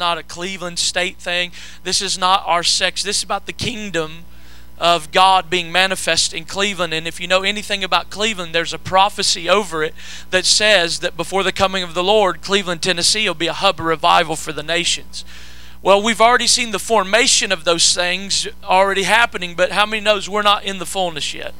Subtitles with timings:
[0.00, 1.52] not a Cleveland state thing.
[1.84, 3.04] This is not our sex.
[3.04, 4.24] This is about the kingdom
[4.78, 6.94] of God being manifest in Cleveland.
[6.94, 9.94] And if you know anything about Cleveland, there's a prophecy over it
[10.30, 13.78] that says that before the coming of the Lord, Cleveland, Tennessee will be a hub
[13.78, 15.24] of revival for the nations.
[15.82, 20.28] Well, we've already seen the formation of those things already happening, but how many knows
[20.28, 21.54] we're not in the fullness yet?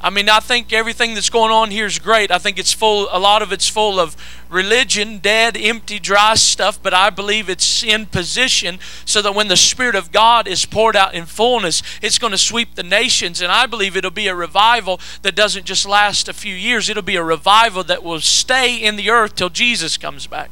[0.00, 2.30] I mean, I think everything that's going on here is great.
[2.30, 4.16] I think it's full, a lot of it's full of
[4.48, 9.56] religion, dead, empty, dry stuff, but I believe it's in position so that when the
[9.56, 13.40] Spirit of God is poured out in fullness, it's going to sweep the nations.
[13.40, 17.02] And I believe it'll be a revival that doesn't just last a few years, it'll
[17.02, 20.50] be a revival that will stay in the earth till Jesus comes back.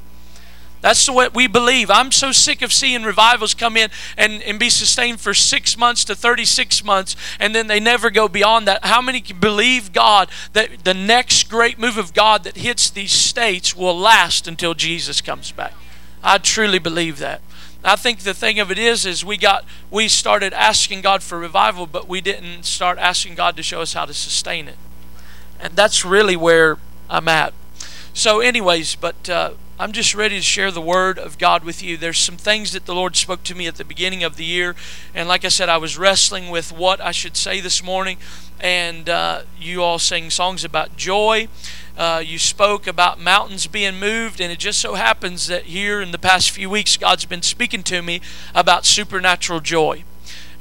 [0.80, 1.90] That's what we believe.
[1.90, 6.04] I'm so sick of seeing revivals come in and, and be sustained for six months
[6.04, 8.84] to 36 months, and then they never go beyond that.
[8.84, 13.12] How many can believe God that the next great move of God that hits these
[13.12, 15.72] states will last until Jesus comes back?
[16.22, 17.40] I truly believe that.
[17.84, 21.38] I think the thing of it is, is we got we started asking God for
[21.38, 24.76] revival, but we didn't start asking God to show us how to sustain it,
[25.60, 26.78] and that's really where
[27.08, 27.54] I'm at.
[28.12, 31.98] So, anyways, but uh, I'm just ready to share the word of God with you.
[31.98, 34.74] There's some things that the Lord spoke to me at the beginning of the year,
[35.14, 38.16] and like I said, I was wrestling with what I should say this morning.
[38.58, 41.48] And uh, you all sang songs about joy.
[41.94, 46.10] Uh, you spoke about mountains being moved, and it just so happens that here in
[46.10, 48.22] the past few weeks, God's been speaking to me
[48.54, 50.04] about supernatural joy.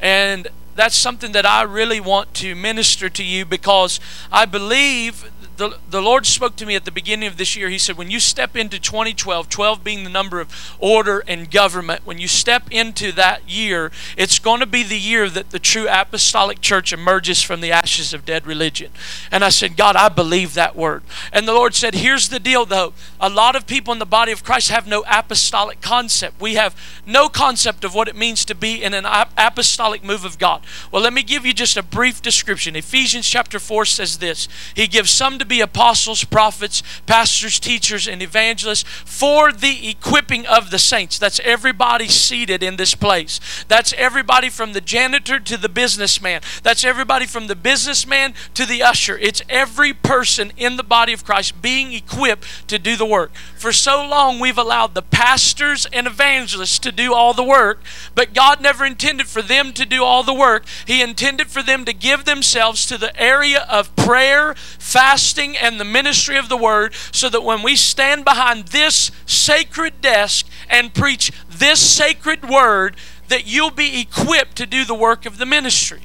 [0.02, 5.78] And that's something that I really want to minister to you because I believe the,
[5.89, 7.70] the Lord spoke to me at the beginning of this year.
[7.70, 12.06] He said, When you step into 2012, 12 being the number of order and government,
[12.06, 15.88] when you step into that year, it's going to be the year that the true
[15.89, 18.92] apostolic church emerges from the ashes of dead religion.
[19.31, 21.03] And I said, God, I believe that word.
[21.31, 22.94] And the Lord said, Here's the deal though.
[23.20, 26.42] A lot of people in the body of Christ have no apostolic concept.
[26.42, 30.38] We have no concept of what it means to be in an apostolic move of
[30.38, 30.64] God.
[30.92, 32.76] Well, let me give you just a brief description.
[32.76, 38.08] Ephesians chapter 4 says this He gives some to to be apostles, prophets, pastors, teachers,
[38.08, 41.20] and evangelists for the equipping of the saints.
[41.20, 43.39] That's everybody seated in this place.
[43.67, 46.42] That's everybody from the janitor to the businessman.
[46.64, 49.17] That's everybody from the businessman to the usher.
[49.17, 53.32] It's every person in the body of Christ being equipped to do the work.
[53.58, 57.82] For so long, we've allowed the pastors and evangelists to do all the work,
[58.16, 60.66] but God never intended for them to do all the work.
[60.88, 65.80] He intended for them to give themselves to the area of prayer, fasting, fasting and
[65.80, 70.94] the ministry of the word so that when we stand behind this sacred desk and
[70.94, 72.96] preach this sacred word
[73.28, 76.02] that you'll be equipped to do the work of the ministry.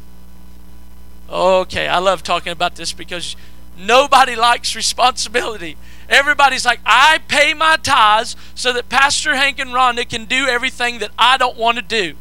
[1.29, 3.37] Okay, I love talking about this because
[3.79, 5.77] nobody likes responsibility.
[6.09, 10.99] Everybody's like, I pay my tithes so that Pastor Hank and Rhonda can do everything
[10.99, 12.15] that I don't want to do.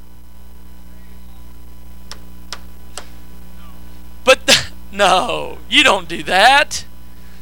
[4.24, 6.86] But th- no, you don't do that.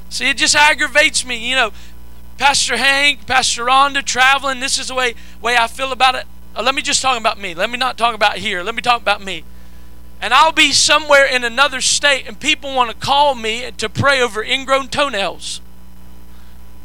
[0.10, 1.50] See, it just aggravates me.
[1.50, 1.72] You know,
[2.38, 6.26] Pastor Hank, Pastor Rhonda traveling, this is the way, way I feel about it.
[6.56, 7.54] Uh, let me just talk about me.
[7.54, 8.64] Let me not talk about here.
[8.64, 9.44] Let me talk about me.
[10.22, 14.22] And I'll be somewhere in another state, and people want to call me to pray
[14.22, 15.62] over ingrown toenails.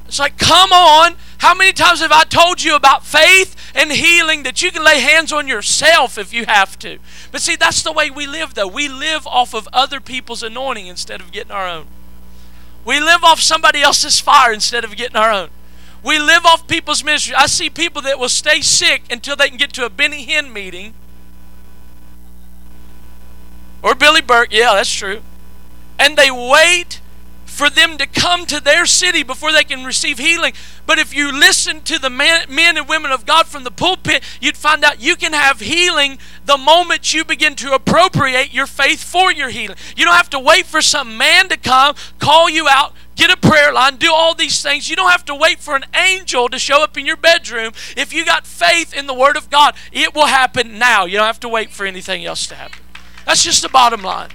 [0.07, 1.15] It's like, come on.
[1.39, 5.01] How many times have I told you about faith and healing that you can lay
[5.01, 6.99] hands on yourself if you have to?
[7.31, 8.69] But see, that's the way we live, though.
[8.69, 11.87] We live off of other people's anointing instead of getting our own.
[12.85, 15.51] We live off somebody else's fire instead of getting our own.
[16.03, 17.35] We live off people's ministry.
[17.37, 20.53] I see people that will stay sick until they can get to a Benny Hinn
[20.53, 20.95] meeting.
[23.83, 25.23] Or Billy Burke, yeah, that's true.
[25.99, 27.01] And they wait
[27.53, 30.55] for them to come to their city before they can receive healing.
[30.87, 34.25] But if you listen to the man, men and women of God from the pulpit,
[34.41, 39.05] you'd find out you can have healing the moment you begin to appropriate your faith
[39.05, 39.77] for your healing.
[39.97, 43.37] You don't have to wait for some man to come, call you out, get a
[43.37, 44.89] prayer line, do all these things.
[44.89, 47.73] You don't have to wait for an angel to show up in your bedroom.
[47.97, 51.05] If you got faith in the Word of God, it will happen now.
[51.05, 52.81] You don't have to wait for anything else to happen.
[53.27, 54.31] That's just the bottom line.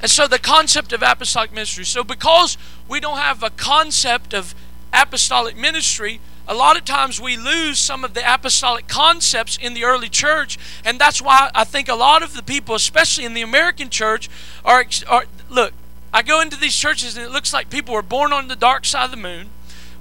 [0.00, 1.84] And so the concept of apostolic ministry.
[1.84, 2.56] So because
[2.88, 4.54] we don't have a concept of
[4.92, 9.84] apostolic ministry, a lot of times we lose some of the apostolic concepts in the
[9.84, 13.42] early church, and that's why I think a lot of the people, especially in the
[13.42, 14.28] American church,
[14.64, 15.72] are, are look.
[16.12, 18.84] I go into these churches and it looks like people were born on the dark
[18.84, 19.50] side of the moon,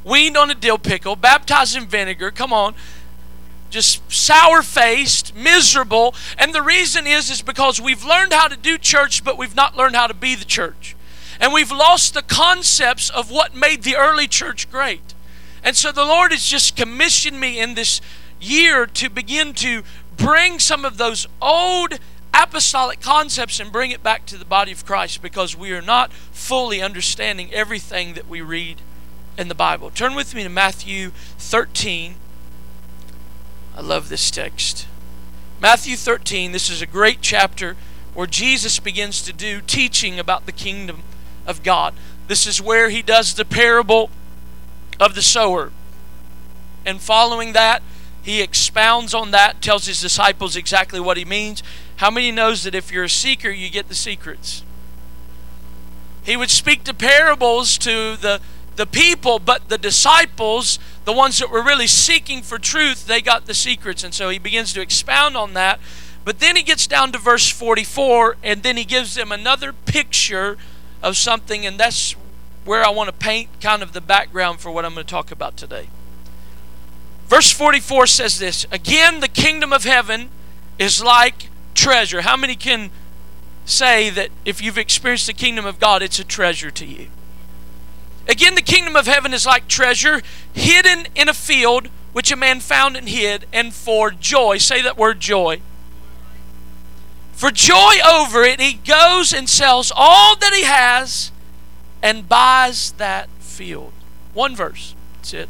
[0.04, 2.32] weaned on a dill pickle, baptized in vinegar.
[2.32, 2.74] Come on,
[3.70, 6.16] just sour faced, miserable.
[6.38, 9.78] And the reason is is because we've learned how to do church, but we've not
[9.78, 10.96] learned how to be the church.
[11.40, 15.14] And we've lost the concepts of what made the early church great.
[15.64, 18.02] And so the Lord has just commissioned me in this
[18.42, 19.84] year to begin to
[20.18, 22.00] bring some of those old
[22.34, 26.12] apostolic concepts and bring it back to the body of Christ because we are not
[26.14, 28.82] fully understanding everything that we read
[29.38, 29.90] in the Bible.
[29.90, 32.16] Turn with me to Matthew 13.
[33.80, 34.88] I love this text.
[35.62, 37.78] Matthew 13, this is a great chapter
[38.14, 41.02] where Jesus begins to do teaching about the kingdom
[41.48, 41.94] of God.
[42.28, 44.10] This is where he does the parable
[45.00, 45.72] of the sower.
[46.86, 47.82] And following that,
[48.22, 51.64] he expounds on that, tells his disciples exactly what he means.
[51.96, 54.62] How many knows that if you're a seeker, you get the secrets?
[56.24, 58.42] He would speak to parables to the,
[58.76, 63.46] the people, but the disciples, the ones that were really seeking for truth, they got
[63.46, 64.04] the secrets.
[64.04, 65.80] And so he begins to expound on that.
[66.26, 70.58] But then he gets down to verse 44, and then he gives them another picture
[71.02, 72.12] of something, and that's
[72.66, 75.32] where I want to paint kind of the background for what I'm going to talk
[75.32, 75.88] about today.
[77.28, 80.30] Verse 44 says this Again, the kingdom of heaven
[80.78, 82.22] is like treasure.
[82.22, 82.92] How many can
[83.66, 87.08] say that if you've experienced the kingdom of God, it's a treasure to you?
[88.28, 90.22] Again, the kingdom of heaven is like treasure
[90.54, 94.98] hidden in a field which a man found and hid, and for joy, say that
[94.98, 95.62] word joy.
[97.34, 101.32] For joy over it, he goes and sells all that he has
[102.02, 103.94] and buys that field.
[104.34, 104.96] One verse.
[105.16, 105.50] That's it.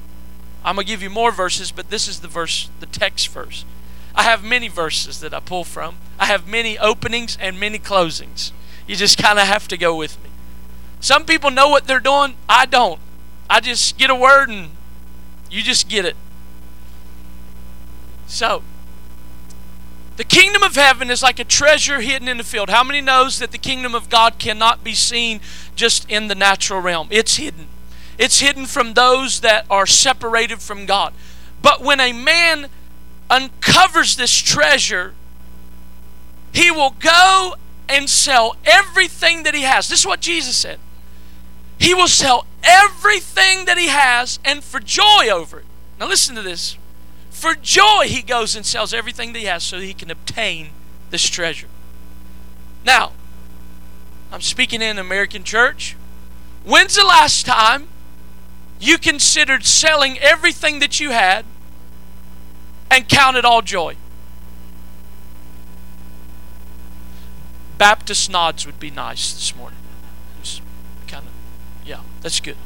[0.63, 3.65] I'm going to give you more verses, but this is the verse, the text verse.
[4.13, 5.95] I have many verses that I pull from.
[6.19, 8.51] I have many openings and many closings.
[8.85, 10.28] You just kind of have to go with me.
[10.99, 12.35] Some people know what they're doing.
[12.47, 12.99] I don't.
[13.49, 14.69] I just get a word and
[15.49, 16.15] you just get it.
[18.27, 18.61] So,
[20.17, 22.69] the kingdom of heaven is like a treasure hidden in the field.
[22.69, 25.39] How many knows that the kingdom of God cannot be seen
[25.75, 27.07] just in the natural realm?
[27.09, 27.67] It's hidden.
[28.17, 31.13] It's hidden from those that are separated from God.
[31.61, 32.67] But when a man
[33.29, 35.13] uncovers this treasure,
[36.53, 37.55] he will go
[37.87, 39.87] and sell everything that he has.
[39.87, 40.79] This is what Jesus said.
[41.79, 45.65] He will sell everything that he has and for joy over it.
[45.99, 46.77] Now, listen to this.
[47.29, 50.69] For joy, he goes and sells everything that he has so he can obtain
[51.09, 51.67] this treasure.
[52.85, 53.13] Now,
[54.31, 55.95] I'm speaking in American church.
[56.63, 57.87] When's the last time
[58.79, 61.45] you considered selling everything that you had
[62.89, 63.95] and counted all joy.
[67.77, 69.79] Baptist nods would be nice this morning.
[70.41, 70.61] Just
[71.07, 71.31] kind of,
[71.87, 72.57] yeah, that's good.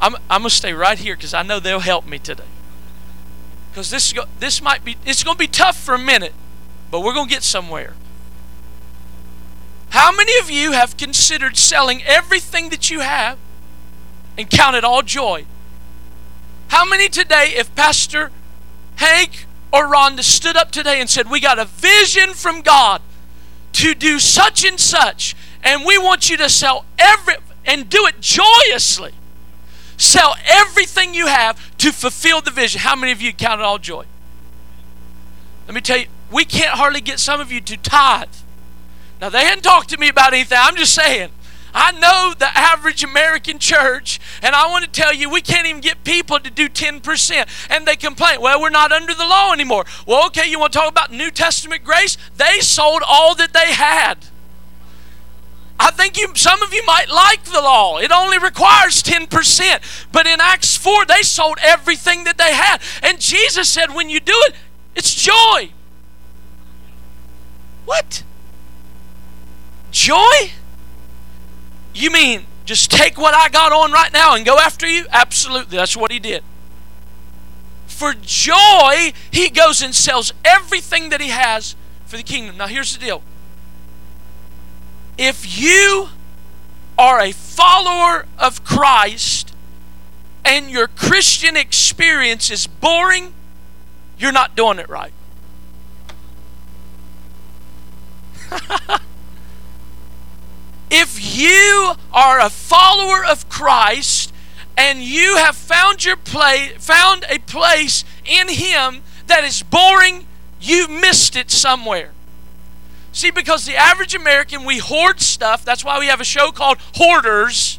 [0.00, 2.44] I'm, I'm going to stay right here because I know they'll help me today.
[3.70, 6.34] Because this, this might be, it's going to be tough for a minute,
[6.90, 7.94] but we're going to get somewhere.
[9.90, 13.38] How many of you have considered selling everything that you have
[14.36, 15.46] and count it all joy.
[16.68, 18.30] How many today, if Pastor
[18.96, 23.02] Hank or Rhonda stood up today and said, We got a vision from God
[23.72, 27.34] to do such and such, and we want you to sell every
[27.66, 29.12] and do it joyously.
[29.96, 32.80] Sell everything you have to fulfill the vision.
[32.80, 34.04] How many of you count it all joy?
[35.66, 38.28] Let me tell you, we can't hardly get some of you to tithe.
[39.20, 40.58] Now, they hadn't talked to me about anything.
[40.60, 41.30] I'm just saying.
[41.76, 45.80] I know the average American church, and I want to tell you, we can't even
[45.80, 47.48] get people to do 10%.
[47.68, 49.84] And they complain, well, we're not under the law anymore.
[50.06, 52.16] Well, okay, you want to talk about New Testament grace?
[52.36, 54.26] They sold all that they had.
[55.84, 57.98] I think you, some of you might like the law.
[57.98, 60.08] It only requires 10%.
[60.12, 62.78] But in Acts 4, they sold everything that they had.
[63.02, 64.54] And Jesus said, when you do it,
[64.96, 65.72] it's joy.
[67.84, 68.22] What?
[69.90, 70.52] Joy?
[71.92, 75.04] You mean just take what I got on right now and go after you?
[75.12, 75.76] Absolutely.
[75.76, 76.42] That's what he did.
[77.86, 81.76] For joy, he goes and sells everything that he has
[82.06, 82.56] for the kingdom.
[82.56, 83.22] Now, here's the deal
[85.18, 86.08] if you
[86.98, 89.54] are a follower of Christ
[90.44, 93.32] and your Christian experience is boring,
[94.18, 95.12] you're not doing it right.
[100.96, 104.32] If you are a follower of Christ
[104.76, 110.24] and you have found your place, found a place in Him that is boring,
[110.60, 112.12] you've missed it somewhere.
[113.14, 115.64] See, because the average American, we hoard stuff.
[115.64, 117.78] That's why we have a show called Hoarders.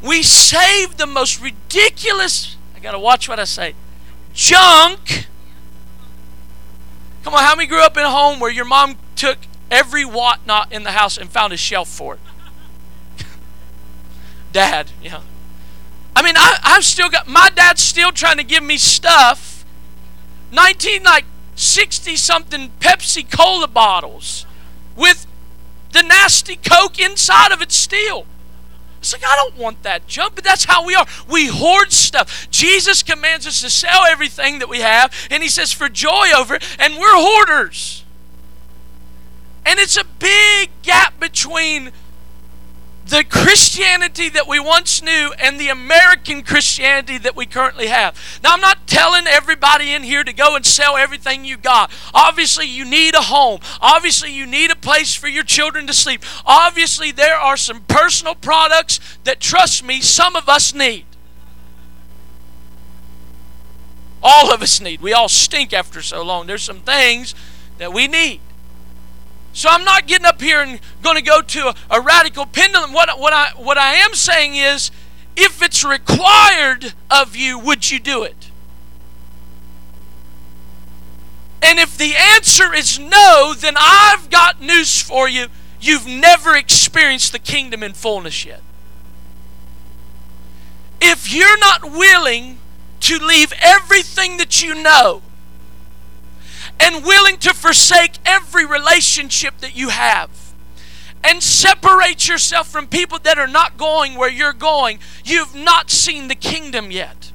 [0.00, 3.74] We save the most ridiculous, I got to watch what I say,
[4.32, 5.26] junk.
[7.24, 10.72] Come on, how many grew up in a home where your mom took every whatnot
[10.72, 12.20] in the house and found a shelf for it.
[14.52, 15.22] Dad, yeah.
[16.14, 19.64] I mean, I, I've still got my dad's still trying to give me stuff.
[20.52, 21.24] 19 like
[21.58, 24.46] 60 something Pepsi Cola bottles
[24.96, 25.26] with
[25.92, 28.26] the nasty Coke inside of it still.
[29.00, 31.06] It's like, I don't want that junk, but that's how we are.
[31.28, 32.48] We hoard stuff.
[32.50, 36.56] Jesus commands us to sell everything that we have, and He says, for joy over
[36.56, 38.04] it, and we're hoarders.
[39.64, 41.92] And it's a big gap between
[43.08, 48.40] the Christianity that we once knew and the American Christianity that we currently have.
[48.42, 51.90] Now, I'm not telling everybody in here to go and sell everything you got.
[52.12, 53.60] Obviously, you need a home.
[53.80, 56.22] Obviously, you need a place for your children to sleep.
[56.44, 61.06] Obviously, there are some personal products that, trust me, some of us need.
[64.22, 65.00] All of us need.
[65.00, 66.46] We all stink after so long.
[66.46, 67.34] There's some things
[67.78, 68.40] that we need.
[69.52, 72.92] So I'm not getting up here and going to go to a, a, radical pendulum.
[72.92, 74.90] What, what, I, what I am saying is,
[75.36, 78.50] if it's required of you, would you do it?
[81.62, 85.46] And if the answer is no, then I've got news for you.
[85.80, 88.62] You've never experienced the kingdom in fullness yet.
[91.00, 92.58] If you're not willing
[93.00, 95.22] to leave everything that you know
[96.80, 100.30] and willing to forsake every relationship that you have
[101.24, 106.28] and separate yourself from people that are not going where you're going, you've not seen
[106.28, 107.32] the kingdom yet.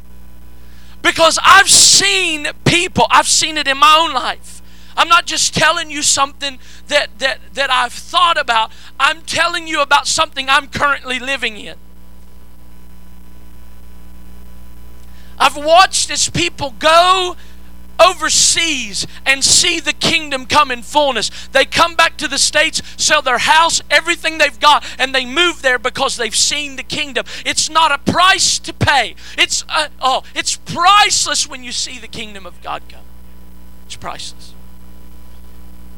[1.02, 4.62] Because I've seen people, I've seen it in my own life.
[4.96, 9.82] I'm not just telling you something that, that, that I've thought about, I'm telling you
[9.82, 11.76] about something I'm currently living in.
[15.38, 17.36] I've watched as people go
[18.04, 21.30] overseas and see the kingdom come in fullness.
[21.52, 25.62] They come back to the States, sell their house, everything they've got, and they move
[25.62, 27.26] there because they've seen the kingdom.
[27.46, 29.16] It's not a price to pay.
[29.38, 33.06] It's uh, oh, it's priceless when you see the kingdom of God come.
[33.86, 34.54] It's priceless.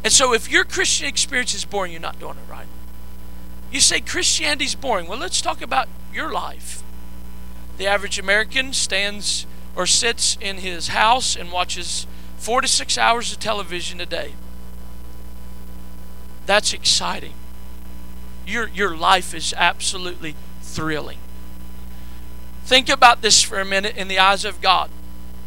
[0.04, 2.68] And so if your Christian experience is boring, you're not doing it right.
[3.72, 5.08] You say Christianity's boring.
[5.08, 6.84] Well, let's talk about your life.
[7.78, 13.32] The average American stands or sits in his house and watches four to six hours
[13.32, 14.34] of television a day.
[16.46, 17.34] That's exciting.
[18.46, 21.18] Your, your life is absolutely thrilling.
[22.66, 24.90] Think about this for a minute in the eyes of God.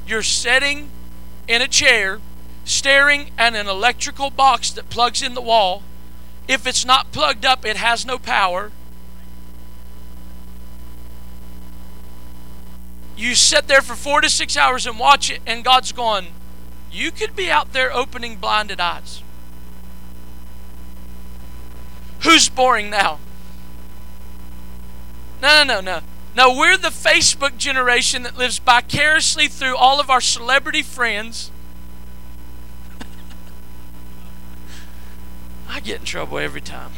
[0.07, 0.91] You're sitting
[1.47, 2.21] in a chair,
[2.65, 5.83] staring at an electrical box that plugs in the wall.
[6.47, 8.73] If it's not plugged up, it has no power.
[13.19, 16.29] You sit there for four to six hours and watch it, and God's going,
[16.91, 19.23] you could be out there opening blinded eyes.
[22.21, 23.19] Who's boring now?
[25.43, 26.01] No, no, no, no.
[26.37, 31.51] No, we're the Facebook generation that lives vicariously through all of our celebrity friends.
[35.69, 36.93] I get in trouble every time.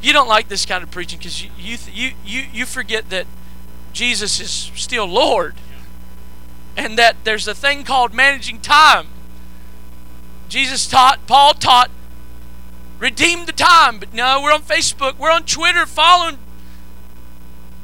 [0.00, 3.26] You don't like this kind of preaching because you, you, you, you, you forget that
[3.92, 5.54] Jesus is still Lord.
[6.76, 9.08] And that there's a thing called managing time.
[10.48, 11.90] Jesus taught, Paul taught,
[12.98, 13.98] redeem the time.
[13.98, 16.38] But no, we're on Facebook, we're on Twitter following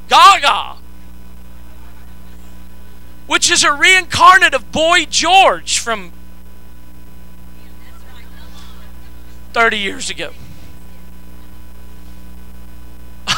[0.07, 0.77] Gaga,
[3.27, 6.11] which is a reincarnate of Boy George from
[9.53, 10.31] 30 years ago.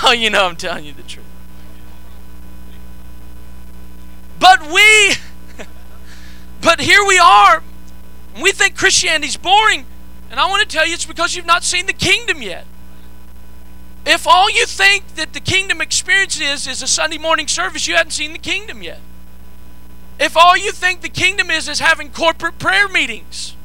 [0.03, 1.20] Oh, you know, I'm telling you the truth.
[4.41, 5.13] But we,
[6.61, 7.61] but here we are.
[8.41, 9.85] We think Christianity's boring.
[10.31, 12.65] And I want to tell you it's because you've not seen the kingdom yet.
[14.03, 17.95] If all you think that the kingdom experience is is a Sunday morning service, you
[17.95, 18.99] haven't seen the kingdom yet.
[20.19, 23.55] If all you think the kingdom is is having corporate prayer meetings,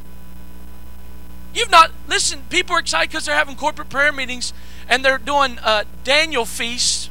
[1.54, 2.42] you've not listen.
[2.50, 4.52] People are excited because they're having corporate prayer meetings
[4.90, 7.08] and they're doing uh, Daniel feasts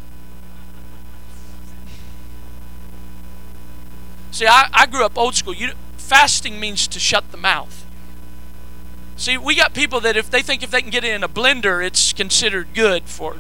[4.35, 5.53] See, I, I grew up old school.
[5.53, 7.85] You, fasting means to shut the mouth.
[9.15, 11.29] See, we got people that if they think if they can get it in a
[11.29, 13.37] blender, it's considered good for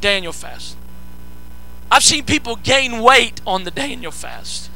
[0.00, 0.76] Daniel fast.
[1.90, 4.70] I've seen people gain weight on the Daniel fast.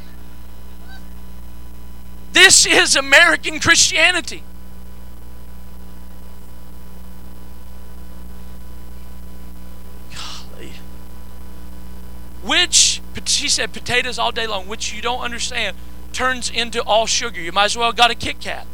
[2.32, 4.42] This is American Christianity.
[10.12, 10.72] Golly.
[12.42, 15.76] Which she said potatoes all day long, which you don't understand,
[16.12, 17.40] turns into all sugar.
[17.40, 18.66] You might as well got a Kit Kat.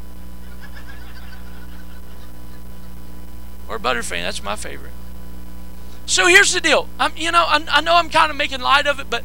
[3.68, 4.22] or Butterfinger.
[4.22, 4.92] That's my favorite.
[6.06, 6.88] So here's the deal.
[6.98, 9.24] I'm, you know, I, I know I'm kind of making light of it, but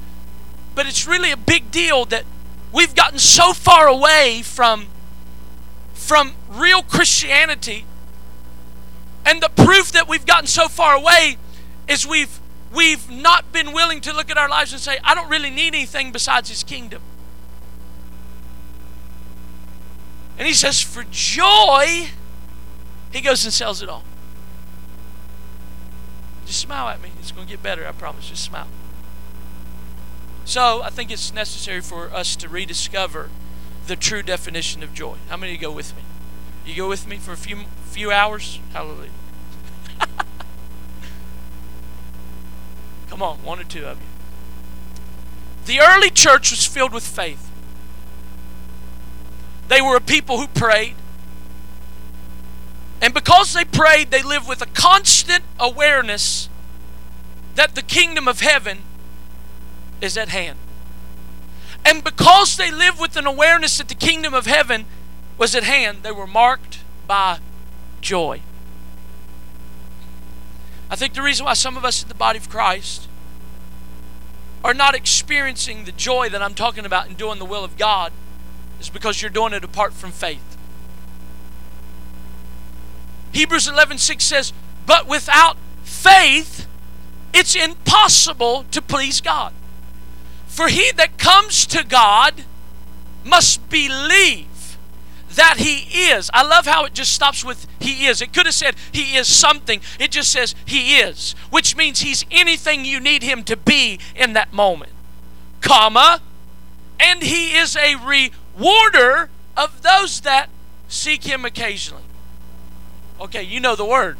[0.76, 2.24] but it's really a big deal that
[2.72, 4.88] we've gotten so far away from
[5.94, 7.86] from real Christianity.
[9.26, 11.38] And the proof that we've gotten so far away
[11.88, 12.39] is we've
[12.74, 15.70] we've not been willing to look at our lives and say, I don't really need
[15.70, 17.02] anything besides his kingdom.
[20.38, 22.10] And he says, for joy,
[23.12, 24.04] he goes and sells it all.
[26.46, 27.12] Just smile at me.
[27.20, 28.30] It's going to get better, I promise.
[28.30, 28.68] Just smile.
[30.46, 33.30] So I think it's necessary for us to rediscover
[33.86, 35.18] the true definition of joy.
[35.30, 36.02] How many of you go with me?
[36.66, 38.60] You go with me for a few few hours?
[38.74, 39.10] Hallelujah.
[43.10, 44.08] Come on, one or two of you.
[45.66, 47.50] The early church was filled with faith.
[49.68, 50.96] They were a people who prayed.
[53.02, 56.50] And because they prayed, they lived with a constant awareness
[57.56, 58.80] that the kingdom of heaven
[60.02, 60.58] is at hand.
[61.86, 64.86] And because they lived with an awareness that the kingdom of heaven
[65.38, 67.40] was at hand, they were marked by
[68.02, 68.42] joy.
[70.90, 73.08] I think the reason why some of us in the body of Christ
[74.64, 78.12] are not experiencing the joy that I'm talking about in doing the will of God
[78.80, 80.58] is because you're doing it apart from faith.
[83.32, 84.54] Hebrews 11:6 says,
[84.86, 86.68] "But without faith,
[87.34, 89.54] it's impossible to please God.
[90.48, 92.46] For he that comes to God
[93.24, 94.49] must believe
[95.36, 98.22] that he is." I love how it just stops with he is.
[98.22, 99.82] It could have said he is something.
[100.00, 104.34] It just says he is, which means he's anything you need him to be in
[104.34, 104.92] that moment.
[105.62, 106.22] Comma,
[107.00, 110.50] and he is a rewarder of those that
[110.88, 112.04] seek him occasionally.
[113.20, 114.18] Okay, you know the word.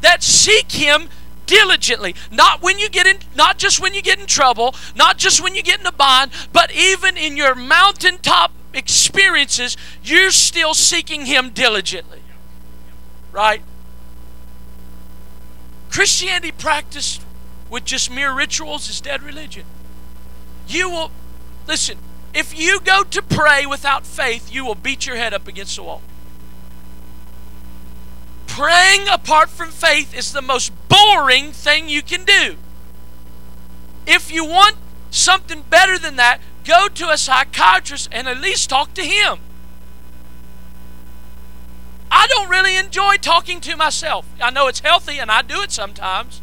[0.00, 1.08] That seek him
[1.46, 2.14] diligently.
[2.30, 5.54] Not when you get in not just when you get in trouble, not just when
[5.54, 11.50] you get in a bind, but even in your mountaintop experiences, you're still seeking him
[11.50, 12.20] diligently.
[13.32, 13.62] Right?
[15.90, 17.22] Christianity practiced
[17.70, 19.64] with just mere rituals is dead religion.
[20.66, 21.10] You will
[21.66, 21.98] listen,
[22.34, 25.82] if you go to pray without faith, you will beat your head up against the
[25.82, 26.02] wall.
[28.46, 32.56] Praying apart from faith is the most boring thing you can do.
[34.06, 34.76] If you want
[35.10, 39.38] something better than that, go to a psychiatrist and at least talk to him.
[42.10, 44.26] I don't really enjoy talking to myself.
[44.40, 46.42] I know it's healthy and I do it sometimes.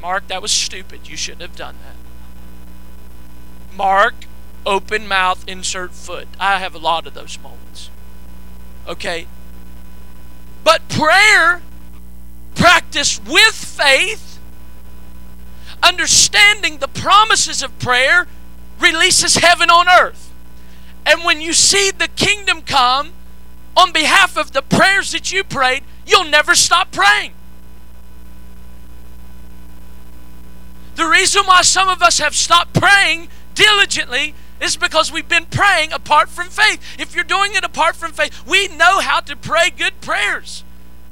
[0.00, 1.08] Mark, that was stupid.
[1.08, 3.76] You shouldn't have done that.
[3.76, 4.14] Mark,
[4.64, 6.28] open mouth, insert foot.
[6.38, 7.90] I have a lot of those moments.
[8.86, 9.26] Okay?
[10.62, 11.60] But prayer
[12.54, 14.38] practiced with faith,
[15.82, 18.26] understanding the promises of prayer,
[18.80, 20.32] releases heaven on earth.
[21.06, 23.12] And when you see the kingdom come
[23.76, 27.32] on behalf of the prayers that you prayed, you'll never stop praying.
[30.96, 35.92] The reason why some of us have stopped praying diligently is because we've been praying
[35.92, 36.82] apart from faith.
[36.98, 40.64] If you're doing it apart from faith, we know how to pray good prayers.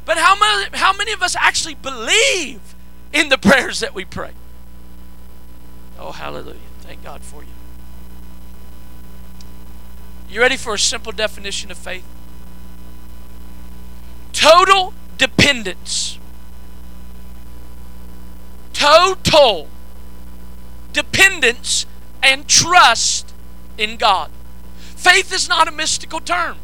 [0.04, 2.60] But how many, how many of us actually believe
[3.12, 4.32] in the prayers that we pray?
[5.98, 6.58] Oh, hallelujah.
[6.80, 7.55] Thank God for you.
[10.28, 12.04] You ready for a simple definition of faith?
[14.32, 16.18] Total dependence.
[18.72, 19.68] Total
[20.92, 21.86] dependence
[22.22, 23.32] and trust
[23.78, 24.30] in God.
[24.78, 26.58] Faith is not a mystical term.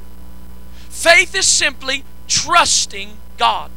[0.88, 3.70] Faith is simply trusting God.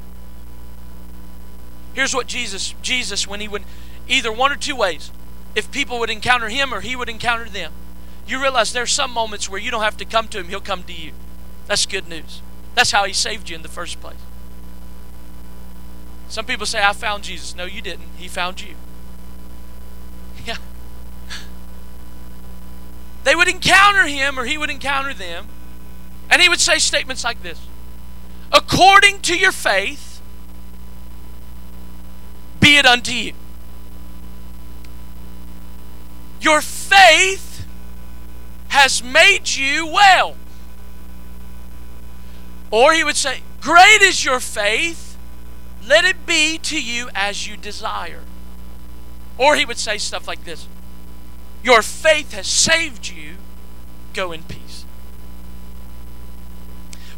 [1.93, 3.63] Here's what Jesus Jesus when he would
[4.07, 5.11] either one or two ways.
[5.55, 7.71] If people would encounter him or he would encounter them.
[8.27, 10.83] You realize there's some moments where you don't have to come to him, he'll come
[10.83, 11.11] to you.
[11.67, 12.41] That's good news.
[12.73, 14.17] That's how he saved you in the first place.
[16.27, 17.55] Some people say I found Jesus.
[17.55, 18.09] No, you didn't.
[18.17, 18.75] He found you.
[20.45, 20.57] Yeah.
[23.23, 25.47] They would encounter him or he would encounter them.
[26.29, 27.59] And he would say statements like this
[28.51, 30.21] According to your faith,
[32.59, 33.33] be it unto you.
[36.39, 37.44] Your faith
[38.75, 40.35] has made you well.
[42.71, 45.17] Or he would say, Great is your faith,
[45.87, 48.21] let it be to you as you desire.
[49.37, 50.67] Or he would say stuff like this
[51.63, 53.35] Your faith has saved you,
[54.13, 54.83] go in peace.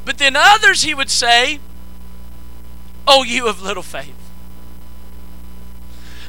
[0.05, 1.59] But then others he would say,
[3.07, 4.13] Oh, you of little faith.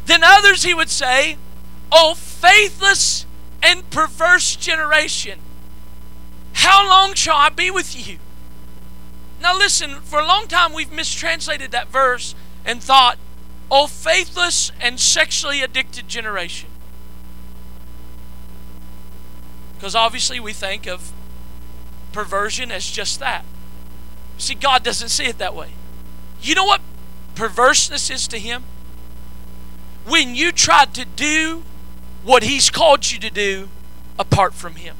[0.07, 1.37] Then others he would say,
[1.93, 3.27] Oh, faithless
[3.62, 5.38] and perverse generation,
[6.55, 8.18] how long shall I be with you?
[9.40, 13.18] Now, listen, for a long time we've mistranslated that verse and thought,
[13.71, 16.68] O faithless and sexually addicted generation.
[19.77, 21.12] Because obviously we think of
[22.12, 23.44] perversion as just that.
[24.38, 25.71] See, God doesn't see it that way.
[26.40, 26.81] You know what
[27.35, 28.64] perverseness is to Him?
[30.07, 31.62] When you tried to do
[32.29, 33.71] what He's called you to do
[34.19, 34.95] apart from Him.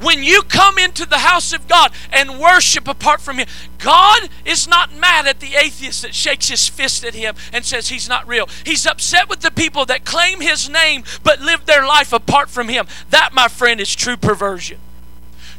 [0.00, 4.68] When you come into the house of God and worship apart from Him, God is
[4.68, 8.26] not mad at the atheist that shakes his fist at Him and says He's not
[8.28, 8.48] real.
[8.64, 12.68] He's upset with the people that claim His name but live their life apart from
[12.68, 12.86] Him.
[13.10, 14.78] That, my friend, is true perversion.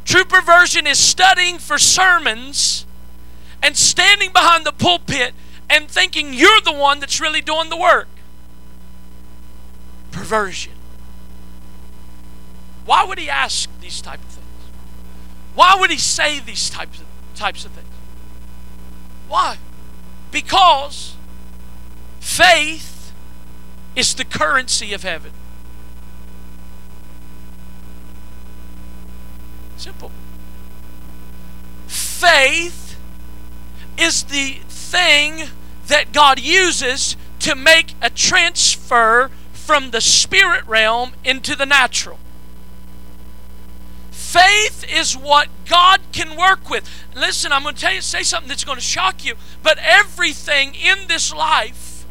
[0.06, 2.86] True perversion is studying for sermons
[3.62, 5.34] and standing behind the pulpit
[5.70, 8.08] and thinking you're the one that's really doing the work.
[10.10, 10.72] Perversion.
[12.84, 14.46] Why would he ask these type of things?
[15.54, 17.06] Why would he say these types of
[17.36, 17.86] types of things?
[19.28, 19.58] Why?
[20.32, 21.14] Because
[22.18, 23.12] faith
[23.94, 25.30] is the currency of heaven.
[29.76, 30.10] Simple.
[31.86, 32.98] Faith
[33.96, 35.48] is the thing
[35.90, 42.18] that God uses to make a transfer from the spirit realm into the natural.
[44.10, 46.88] Faith is what God can work with.
[47.16, 50.74] Listen, I'm going to tell you say something that's going to shock you, but everything
[50.74, 52.04] in this life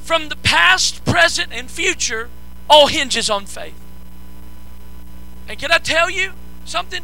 [0.00, 2.30] from the past, present and future
[2.70, 3.78] all hinges on faith.
[5.46, 6.32] And can I tell you
[6.64, 7.02] something?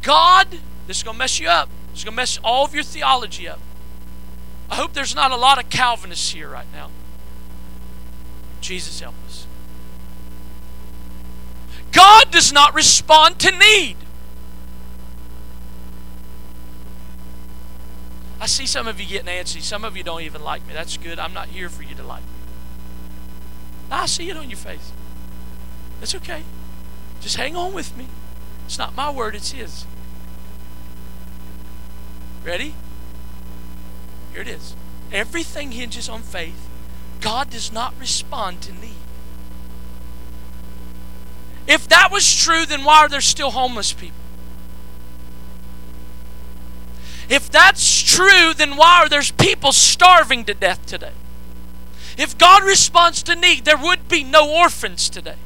[0.00, 0.48] God,
[0.86, 1.68] this is going to mess you up.
[1.92, 3.60] It's going to mess all of your theology up.
[4.72, 6.88] I hope there's not a lot of Calvinists here right now.
[8.62, 9.46] Jesus help us.
[11.92, 13.96] God does not respond to need.
[18.40, 19.60] I see some of you getting antsy.
[19.60, 20.72] Some of you don't even like me.
[20.72, 21.18] That's good.
[21.18, 22.28] I'm not here for you to like me.
[23.90, 24.90] I see it on your face.
[26.00, 26.44] That's okay.
[27.20, 28.06] Just hang on with me.
[28.64, 29.84] It's not my word, it's His.
[32.42, 32.74] Ready?
[34.32, 34.74] Here it is.
[35.12, 36.68] Everything hinges on faith.
[37.20, 38.96] God does not respond to need.
[41.66, 44.16] If that was true, then why are there still homeless people?
[47.28, 51.12] If that's true, then why are there people starving to death today?
[52.18, 55.36] If God responds to need, there would be no orphans today.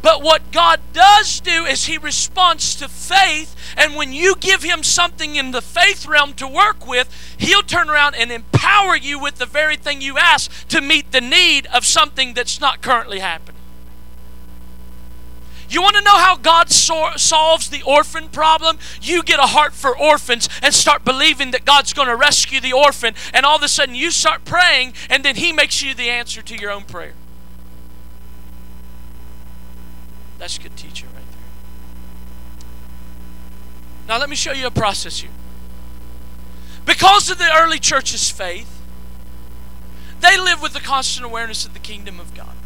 [0.00, 4.82] But what God does do is He responds to faith, and when you give Him
[4.82, 9.36] something in the faith realm to work with, He'll turn around and empower you with
[9.36, 13.56] the very thing you ask to meet the need of something that's not currently happening.
[15.68, 18.78] You want to know how God so- solves the orphan problem?
[19.02, 22.72] You get a heart for orphans and start believing that God's going to rescue the
[22.72, 26.08] orphan, and all of a sudden you start praying, and then He makes you the
[26.08, 27.14] answer to your own prayer.
[30.38, 31.38] That's good teaching right there.
[34.08, 35.30] Now, let me show you a process here.
[36.86, 38.80] Because of the early church's faith,
[40.20, 42.56] they live with the constant awareness of the kingdom of God.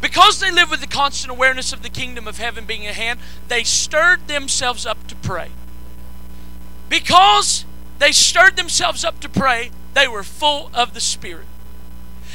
[0.00, 3.20] Because they live with the constant awareness of the kingdom of heaven being at hand,
[3.48, 5.50] they stirred themselves up to pray.
[6.88, 7.64] Because
[7.98, 11.46] they stirred themselves up to pray, they were full of the Spirit.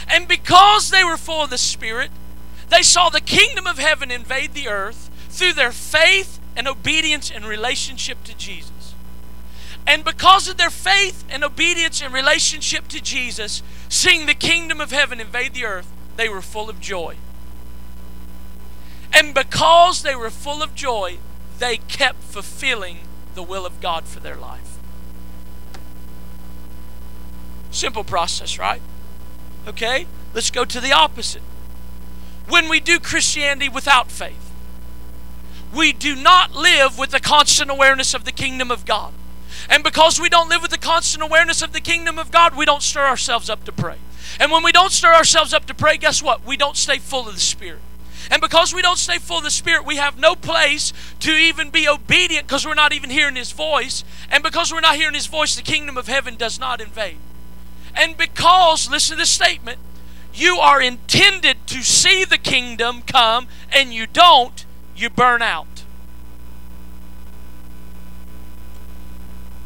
[0.07, 2.09] And because they were full of the Spirit,
[2.71, 7.45] they saw the kingdom of heaven invade the earth through their faith and obedience and
[7.45, 8.95] relationship to Jesus.
[9.85, 14.91] And because of their faith and obedience and relationship to Jesus, seeing the kingdom of
[14.91, 17.17] heaven invade the earth, they were full of joy.
[19.11, 21.17] And because they were full of joy,
[21.59, 22.99] they kept fulfilling
[23.35, 24.77] the will of God for their life.
[27.69, 28.81] Simple process, right?
[29.67, 31.41] Okay, let's go to the opposite
[32.47, 34.51] when we do Christianity without faith.
[35.73, 39.13] We do not live with the constant awareness of the kingdom of God.
[39.69, 42.65] And because we don't live with the constant awareness of the kingdom of God, we
[42.65, 43.97] don't stir ourselves up to pray.
[44.39, 46.45] And when we don't stir ourselves up to pray, guess what?
[46.45, 47.81] We don't stay full of the Spirit.
[48.29, 51.69] And because we don't stay full of the Spirit, we have no place to even
[51.69, 54.03] be obedient because we're not even hearing His voice.
[54.29, 57.17] And because we're not hearing His voice, the kingdom of heaven does not invade.
[57.95, 59.79] And because, listen to this statement,
[60.33, 64.65] you are intended to see the kingdom come and you don't,
[64.95, 65.83] you burn out.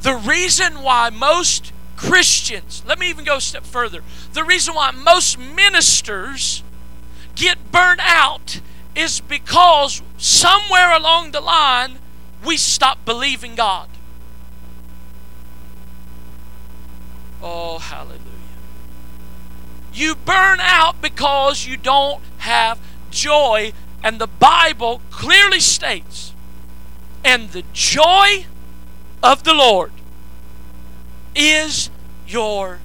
[0.01, 4.03] The reason why most Christians, let me even go a step further.
[4.33, 6.61] The reason why most ministers
[7.35, 8.61] get burnt out
[8.95, 11.97] is because somewhere along the line
[12.45, 13.89] we stop believing God.
[17.41, 18.24] Oh, hallelujah.
[19.95, 22.79] You burn out because you don't have
[23.11, 23.71] joy,
[24.03, 26.33] and the Bible clearly states,
[27.23, 28.45] and the joy
[29.23, 29.93] of the Lord
[31.33, 31.89] is
[32.27, 32.79] your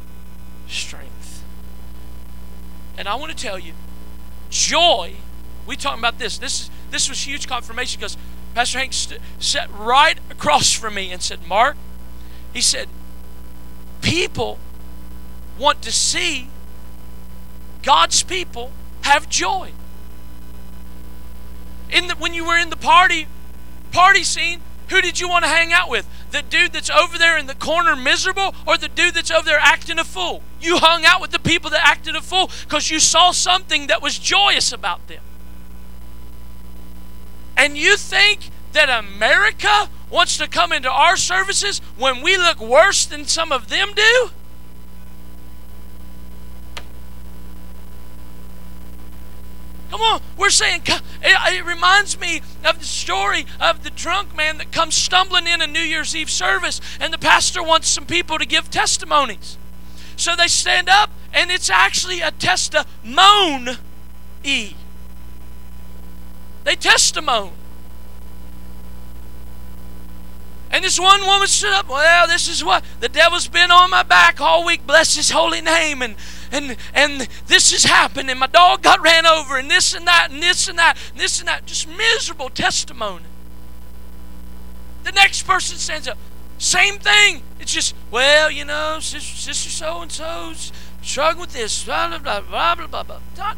[0.68, 1.42] strength.
[2.96, 3.72] And I want to tell you,
[4.48, 5.14] joy,
[5.66, 6.38] we talking about this.
[6.38, 8.16] This is this was huge confirmation because
[8.54, 11.76] Pastor Hank st- sat right across from me and said, Mark,
[12.52, 12.88] he said,
[14.00, 14.58] people
[15.58, 16.48] want to see
[17.82, 18.70] God's people
[19.02, 19.72] have joy.
[21.90, 23.26] In the, when you were in the party
[23.90, 26.06] party scene, who did you want to hang out with?
[26.30, 29.58] The dude that's over there in the corner miserable or the dude that's over there
[29.60, 30.42] acting a fool?
[30.60, 34.02] You hung out with the people that acted a fool because you saw something that
[34.02, 35.22] was joyous about them.
[37.56, 43.06] And you think that America wants to come into our services when we look worse
[43.06, 44.30] than some of them do?
[49.90, 54.70] Come on, we're saying, it, reminds me of the story of the drunk man that
[54.70, 58.46] comes stumbling in a New Year's Eve service, and the pastor wants some people to
[58.46, 59.58] give testimonies.
[60.16, 63.76] So they stand up, and it's actually a testimony.
[64.42, 64.76] They
[66.78, 67.52] testimony.
[70.70, 74.04] And this one woman stood up, well, this is what the devil's been on my
[74.04, 74.86] back all week.
[74.86, 76.00] Bless his holy name.
[76.00, 76.14] And
[76.50, 80.28] and and this has happened, and my dog got ran over, and this and that,
[80.30, 81.66] and this and that, and this and that.
[81.66, 83.24] Just miserable testimony.
[85.04, 86.18] The next person stands up.
[86.58, 87.42] Same thing.
[87.58, 92.40] It's just, well, you know, sister, so and so's struggling with this, blah, blah, blah,
[92.40, 93.54] blah, blah, blah, blah.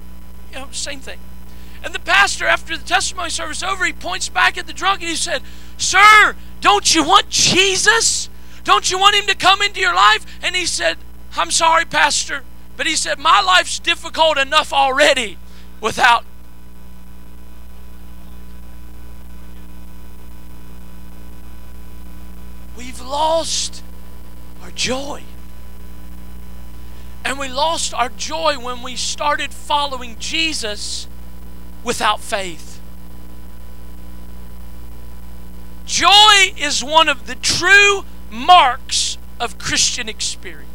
[0.53, 1.19] You know, same thing.
[1.83, 5.09] And the pastor, after the testimony service over, he points back at the drunk and
[5.09, 5.43] he said,
[5.77, 8.29] Sir, don't you want Jesus?
[8.63, 10.25] Don't you want him to come into your life?
[10.43, 10.97] And he said,
[11.37, 12.45] I'm sorry, Pastor.
[12.77, 15.37] But he said, My life's difficult enough already
[15.81, 16.25] without.
[22.77, 23.83] We've lost
[24.63, 25.23] our joy.
[27.25, 31.07] And we lost our joy when we started following Jesus
[31.85, 32.81] without faith.
[35.87, 40.72] Joy is one of the true marks of Christian experience.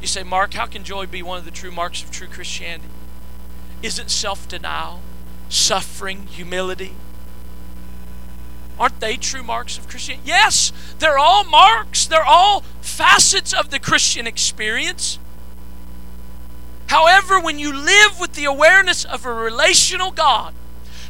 [0.00, 2.88] You say, Mark, how can joy be one of the true marks of true Christianity?
[3.82, 5.00] Isn't self denial,
[5.48, 6.94] suffering, humility?
[8.78, 10.28] Aren't they true marks of Christianity?
[10.28, 15.18] Yes, they're all marks, they're all facets of the Christian experience.
[16.86, 20.54] However, when you live with the awareness of a relational God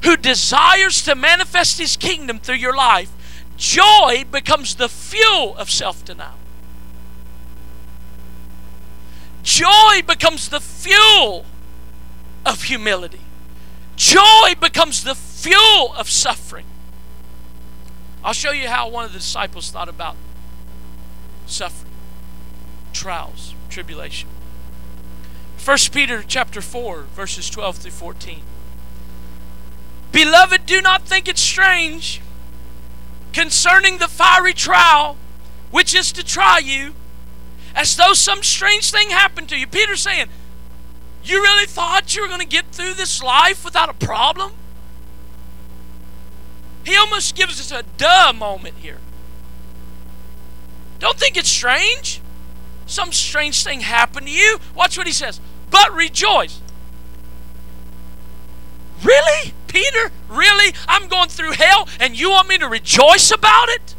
[0.03, 3.12] who desires to manifest his kingdom through your life,
[3.57, 6.38] joy becomes the fuel of self denial.
[9.49, 11.47] Joy becomes the fuel
[12.45, 13.23] of humility.
[13.97, 16.67] Joy becomes the fuel of suffering.
[18.23, 20.17] I'll show you how one of the disciples thought about
[21.47, 21.91] suffering,
[22.93, 24.29] trials, tribulation.
[25.65, 28.43] 1 Peter chapter 4 verses 12 through 14.
[30.13, 32.21] Beloved, do not think it strange
[33.33, 35.17] concerning the fiery trial
[35.71, 36.93] which is to try you
[37.75, 39.67] as though some strange thing happened to you.
[39.67, 40.29] Peter's saying,
[41.23, 44.53] You really thought you were going to get through this life without a problem?
[46.85, 48.99] He almost gives us a duh moment here.
[50.99, 52.21] Don't think it's strange.
[52.87, 54.59] Some strange thing happened to you.
[54.75, 55.41] Watch what he says.
[55.71, 56.61] But rejoice.
[59.05, 59.53] Really?
[59.69, 60.11] Peter?
[60.29, 60.75] Really?
[60.89, 63.95] I'm going through hell and you want me to rejoice about it?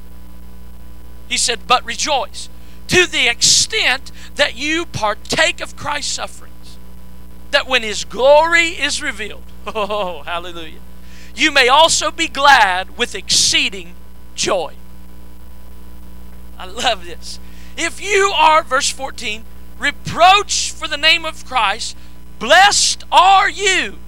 [1.29, 2.49] He said, But rejoice
[2.89, 6.77] to the extent that you partake of Christ's sufferings,
[7.51, 10.79] that when his glory is revealed, oh, hallelujah,
[11.35, 13.93] you may also be glad with exceeding
[14.35, 14.73] joy.
[16.57, 17.39] I love this.
[17.77, 19.43] If you are, verse 14,
[19.77, 21.95] reproached for the name of Christ,
[22.39, 23.99] blessed are you.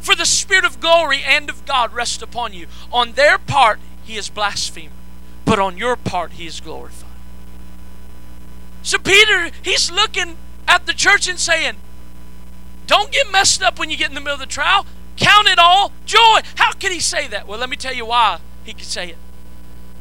[0.00, 2.66] For the Spirit of glory and of God rest upon you.
[2.92, 4.92] On their part, he is blasphemer,
[5.44, 7.03] but on your part, he is glorified.
[8.84, 10.36] So Peter, he's looking
[10.68, 11.76] at the church and saying,
[12.86, 14.86] Don't get messed up when you get in the middle of the trial.
[15.16, 16.40] Count it all joy.
[16.56, 17.48] How can he say that?
[17.48, 19.16] Well, let me tell you why he could say it.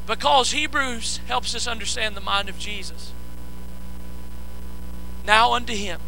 [0.06, 3.14] Because Hebrews helps us understand the mind of Jesus.
[5.26, 6.02] Now unto him.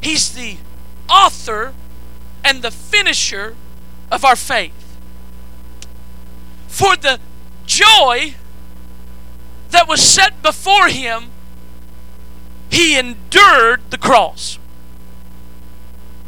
[0.00, 0.56] He's the
[1.10, 1.74] author
[2.42, 3.56] and the finisher
[4.10, 4.72] of our faith.
[6.66, 7.20] For the
[7.68, 8.34] joy
[9.70, 11.30] that was set before him,
[12.70, 14.58] he endured the cross.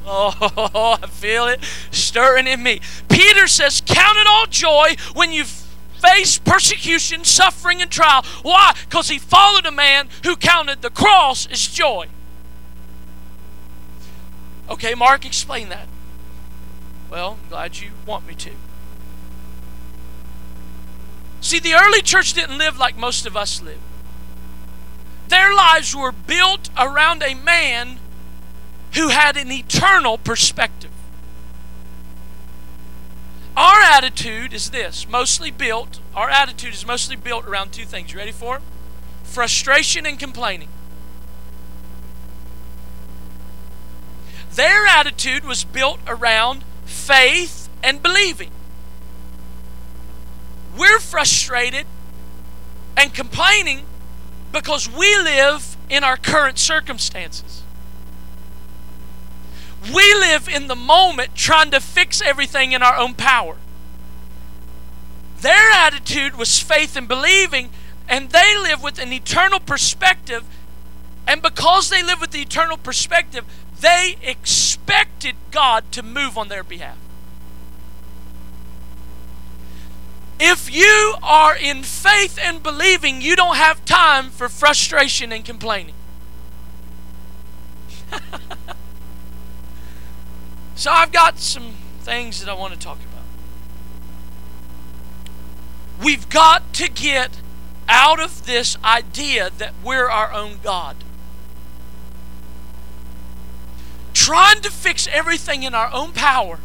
[0.06, 2.80] Oh, I feel it stirring in me.
[3.08, 8.24] Peter says, Count it all joy when you face persecution, suffering, and trial.
[8.42, 8.74] Why?
[8.88, 12.06] Because he followed a man who counted the cross as joy.
[14.70, 15.88] Okay, Mark, explain that.
[17.10, 18.52] Well, I'm glad you want me to.
[21.40, 23.78] See, the early church didn't live like most of us live.
[25.28, 27.98] Their lives were built around a man
[28.94, 30.90] who had an eternal perspective.
[33.56, 38.12] Our attitude is this mostly built, our attitude is mostly built around two things.
[38.12, 38.62] You ready for it?
[39.22, 40.68] Frustration and complaining.
[44.52, 48.50] Their attitude was built around faith and believing.
[50.76, 51.86] We're frustrated
[52.96, 53.82] and complaining
[54.52, 57.62] because we live in our current circumstances.
[59.82, 63.56] We live in the moment trying to fix everything in our own power.
[65.40, 67.70] Their attitude was faith and believing,
[68.08, 70.44] and they live with an eternal perspective.
[71.26, 73.44] And because they live with the eternal perspective,
[73.80, 76.98] they expected God to move on their behalf.
[80.42, 85.92] If you are in faith and believing, you don't have time for frustration and complaining.
[90.74, 93.24] so I've got some things that I want to talk about.
[96.02, 97.42] We've got to get
[97.86, 100.96] out of this idea that we're our own God.
[104.14, 106.60] Trying to fix everything in our own power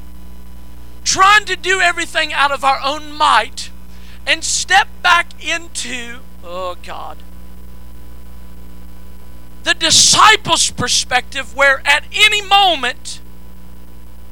[1.05, 3.69] trying to do everything out of our own might
[4.27, 7.17] and step back into, oh God,
[9.63, 13.21] the disciples' perspective where at any moment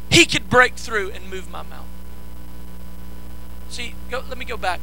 [0.10, 1.88] he could break through and move my mountain.
[3.70, 4.80] See, go, let me go back.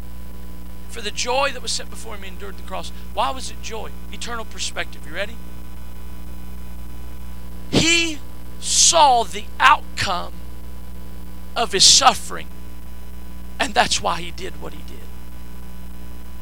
[0.89, 2.91] For the joy that was set before me endured the cross.
[3.15, 3.91] Why was it joy?
[4.13, 5.07] Eternal perspective.
[5.07, 5.37] You ready?
[7.71, 8.19] He
[8.59, 10.33] saw the outcome
[11.57, 12.47] of his suffering.
[13.59, 15.01] And that's why he did what he did.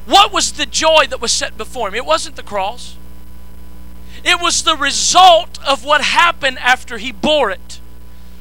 [0.07, 1.95] What was the joy that was set before him?
[1.95, 2.97] It wasn't the cross,
[4.25, 7.81] it was the result of what happened after he bore it.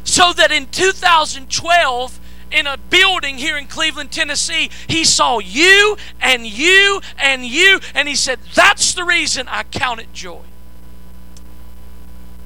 [0.04, 2.20] So that in 2012,
[2.52, 8.08] in a building here in Cleveland, Tennessee, he saw you and you and you, and
[8.08, 10.42] he said, That's the reason I count it joy.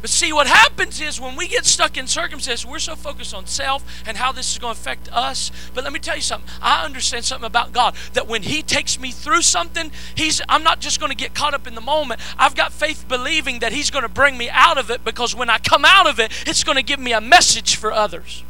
[0.02, 3.46] But see, what happens is when we get stuck in circumstances, we're so focused on
[3.46, 5.52] self and how this is going to affect us.
[5.76, 6.50] But let me tell you something.
[6.60, 10.80] I understand something about God that when He takes me through something, He's I'm not
[10.80, 12.20] just going to get caught up in the moment.
[12.38, 15.52] I've got faith believing that He's going to bring me out of it because when
[15.52, 18.44] I come out of it, it's going to give me a message for others.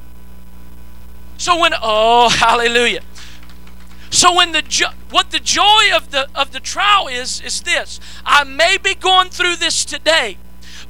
[1.38, 3.02] So when oh hallelujah.
[4.10, 8.00] So when the jo- what the joy of the of the trial is is this.
[8.26, 10.38] I may be going through this today.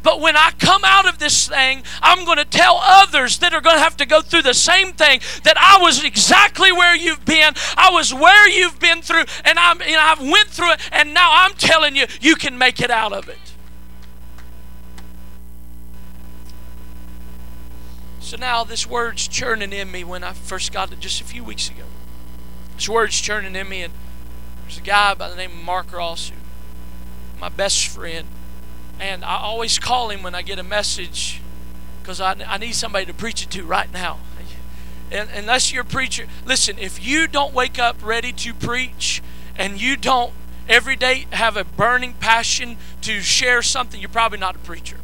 [0.03, 3.61] But when I come out of this thing, I'm going to tell others that are
[3.61, 7.23] going to have to go through the same thing that I was exactly where you've
[7.23, 7.53] been.
[7.77, 11.29] I was where you've been through, and I'm and I've went through it, and now
[11.31, 13.37] I'm telling you, you can make it out of it.
[18.19, 21.43] So now this word's churning in me when I first got it just a few
[21.43, 21.83] weeks ago.
[22.75, 23.93] This word's churning in me, and
[24.63, 26.35] there's a guy by the name of Mark Ross, who,
[27.39, 28.27] my best friend
[29.01, 31.41] and I always call him when I get a message
[32.01, 34.19] because I, I need somebody to preach it to right now.
[35.11, 39.21] And unless you're a preacher, listen, if you don't wake up ready to preach
[39.57, 40.31] and you don't
[40.69, 44.97] every day have a burning passion to share something, you're probably not a preacher.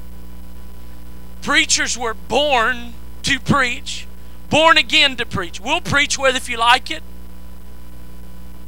[1.42, 2.94] Preachers were born
[3.24, 4.08] to preach,
[4.50, 5.60] born again to preach.
[5.60, 7.04] We'll preach whether if you like it.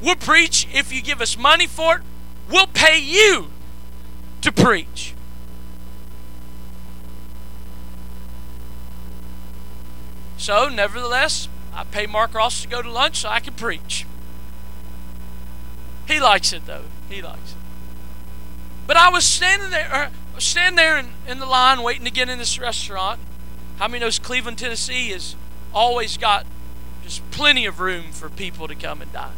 [0.01, 2.01] We'll preach if you give us money for it.
[2.49, 3.47] We'll pay you
[4.41, 5.13] to preach.
[10.39, 14.05] So, nevertheless, I pay Mark Ross to go to lunch so I can preach.
[16.07, 16.85] He likes it though.
[17.09, 17.57] He likes it.
[18.87, 20.09] But I was standing there, uh,
[20.39, 23.19] standing there in, in the line waiting to get in this restaurant.
[23.77, 25.35] How many knows Cleveland, Tennessee has
[25.73, 26.47] always got
[27.03, 29.33] just plenty of room for people to come and die.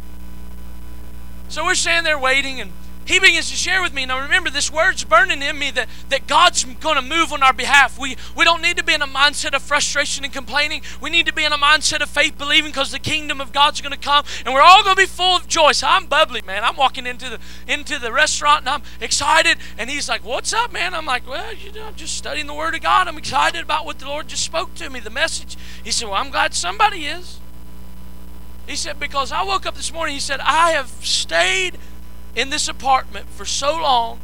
[1.48, 2.72] So we're standing there waiting, and
[3.06, 4.06] he begins to share with me.
[4.06, 7.52] Now remember, this word's burning in me that, that God's going to move on our
[7.52, 7.98] behalf.
[7.98, 10.82] We, we don't need to be in a mindset of frustration and complaining.
[11.00, 13.80] We need to be in a mindset of faith believing because the kingdom of God's
[13.80, 15.72] going to come and we're all going to be full of joy.
[15.72, 16.64] So I'm bubbly, man.
[16.64, 19.58] I'm walking into the into the restaurant and I'm excited.
[19.78, 20.94] And he's like, What's up, man?
[20.94, 23.08] I'm like, Well, you know, I'm just studying the Word of God.
[23.08, 25.56] I'm excited about what the Lord just spoke to me, the message.
[25.82, 27.38] He said, Well, I'm glad somebody is.
[28.66, 31.78] He said, Because I woke up this morning, he said, I have stayed
[32.34, 34.18] in this apartment for so long.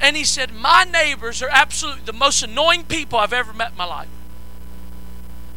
[0.00, 3.76] And he said, My neighbors are absolutely the most annoying people I've ever met in
[3.76, 4.08] my life.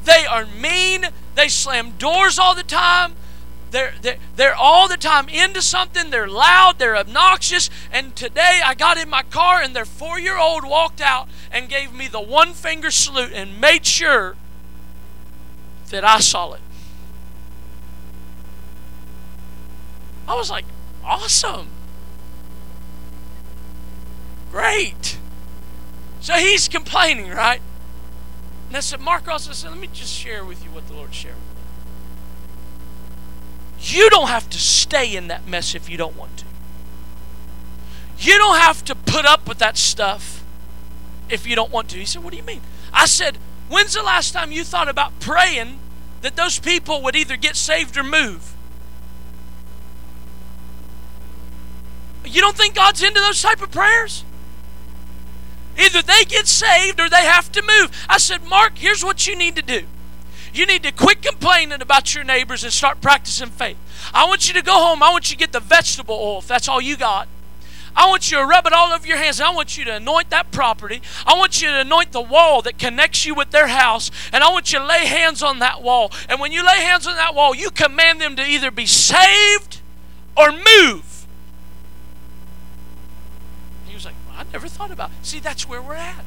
[0.03, 1.07] They are mean.
[1.33, 3.13] They slam doors all the time.
[3.71, 6.09] They're, they're, they're all the time into something.
[6.09, 6.79] They're loud.
[6.79, 7.69] They're obnoxious.
[7.91, 11.67] And today I got in my car and their four year old walked out and
[11.67, 14.36] gave me the one finger salute and made sure
[15.89, 16.61] that I saw it.
[20.27, 20.65] I was like,
[21.03, 21.67] awesome.
[24.56, 25.18] Great.
[26.22, 27.60] So he's complaining, right?
[28.70, 31.14] And I said, Mark also said, let me just share with you what the Lord
[31.14, 31.36] shared.
[31.36, 31.43] with
[33.84, 33.97] me.
[33.97, 36.45] You don't have to stay in that mess if you don't want to.
[38.18, 40.41] You don't have to put up with that stuff
[41.30, 41.97] if you don't want to.
[41.97, 42.62] He said, What do you mean?
[42.93, 43.38] I said,
[43.68, 45.80] When's the last time you thought about praying
[46.22, 48.56] that those people would either get saved or move?
[52.24, 54.24] You don't think God's into those type of prayers?
[55.78, 57.91] Either they get saved or they have to move.
[58.09, 59.84] I said, Mark, here's what you need to do.
[60.53, 63.78] You need to quit complaining about your neighbors and start practicing faith.
[64.13, 65.03] I want you to go home.
[65.03, 67.28] I want you to get the vegetable oil if that's all you got.
[67.93, 69.39] I want you to rub it all over your hands.
[69.39, 71.01] I want you to anoint that property.
[71.26, 74.11] I want you to anoint the wall that connects you with their house.
[74.34, 76.11] And I want you to lay hands on that wall.
[76.28, 79.80] And when you lay hands on that wall, you command them to either be saved
[80.36, 81.15] or move.
[84.38, 85.26] I never thought about it.
[85.26, 86.24] See, that's where we're at.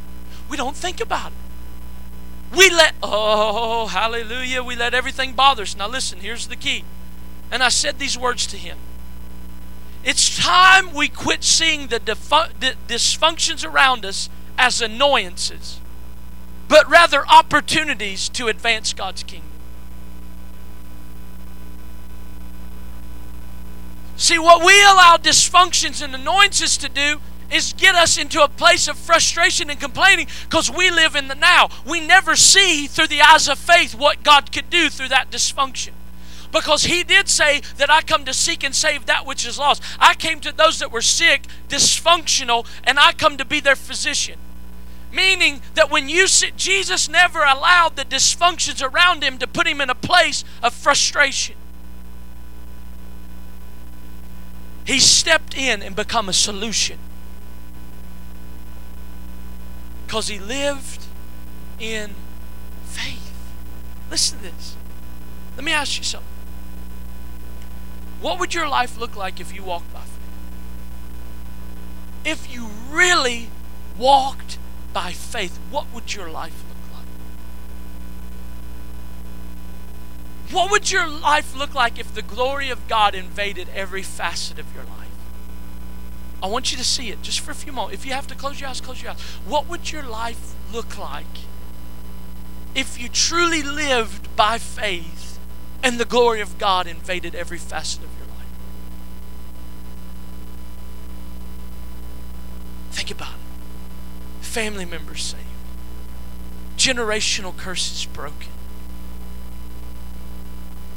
[0.50, 2.54] We don't think about it.
[2.54, 5.74] We let, oh, hallelujah, we let everything bother us.
[5.74, 6.84] Now, listen, here's the key.
[7.50, 8.76] And I said these words to him
[10.04, 15.80] It's time we quit seeing the dysfunctions around us as annoyances,
[16.68, 19.48] but rather opportunities to advance God's kingdom.
[24.18, 27.20] See, what we allow dysfunctions and annoyances to do
[27.50, 31.34] is get us into a place of frustration and complaining because we live in the
[31.34, 31.68] now.
[31.86, 35.90] We never see through the eyes of faith what God could do through that dysfunction.
[36.50, 39.82] Because he did say that I come to seek and save that which is lost.
[39.98, 44.38] I came to those that were sick, dysfunctional, and I come to be their physician.
[45.12, 49.80] Meaning that when you sit, Jesus never allowed the dysfunctions around him to put him
[49.80, 51.56] in a place of frustration.
[54.84, 56.98] He stepped in and become a solution
[60.08, 61.04] because he lived
[61.78, 62.14] in
[62.86, 63.30] faith.
[64.10, 64.74] Listen to this.
[65.54, 66.26] Let me ask you something.
[68.22, 70.18] What would your life look like if you walked by faith?
[72.24, 73.50] If you really
[73.98, 74.56] walked
[74.94, 77.06] by faith, what would your life look like?
[80.54, 84.74] What would your life look like if the glory of God invaded every facet of
[84.74, 85.07] your life?
[86.42, 87.98] I want you to see it just for a few moments.
[87.98, 89.20] If you have to close your eyes, close your eyes.
[89.46, 91.26] What would your life look like
[92.74, 95.38] if you truly lived by faith
[95.82, 98.46] and the glory of God invaded every facet of your life?
[102.92, 104.44] Think about it.
[104.44, 105.42] Family members saved,
[106.76, 108.52] generational curses broken,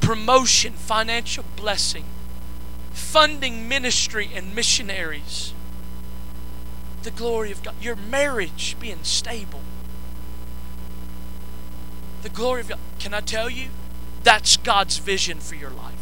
[0.01, 2.05] promotion, financial blessing
[2.93, 5.53] funding ministry and missionaries.
[7.03, 7.75] The glory of God.
[7.81, 9.61] Your marriage being stable.
[12.21, 12.79] The glory of God.
[12.99, 13.69] Can I tell you?
[14.23, 15.95] That's God's vision for your life.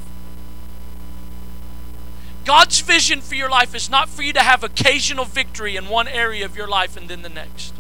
[2.46, 6.08] God's vision for your life is not for you to have occasional victory in one
[6.08, 7.74] area of your life and then the next.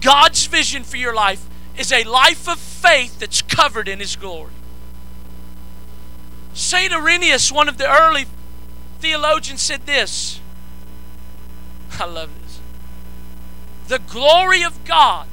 [0.00, 1.46] God's vision for your life
[1.78, 4.52] is a life of faith that's covered in His glory.
[6.54, 6.92] St.
[6.92, 8.26] Irenaeus, one of the early
[9.00, 10.40] theologians, said this.
[11.98, 12.60] I love this.
[13.88, 15.26] The glory of God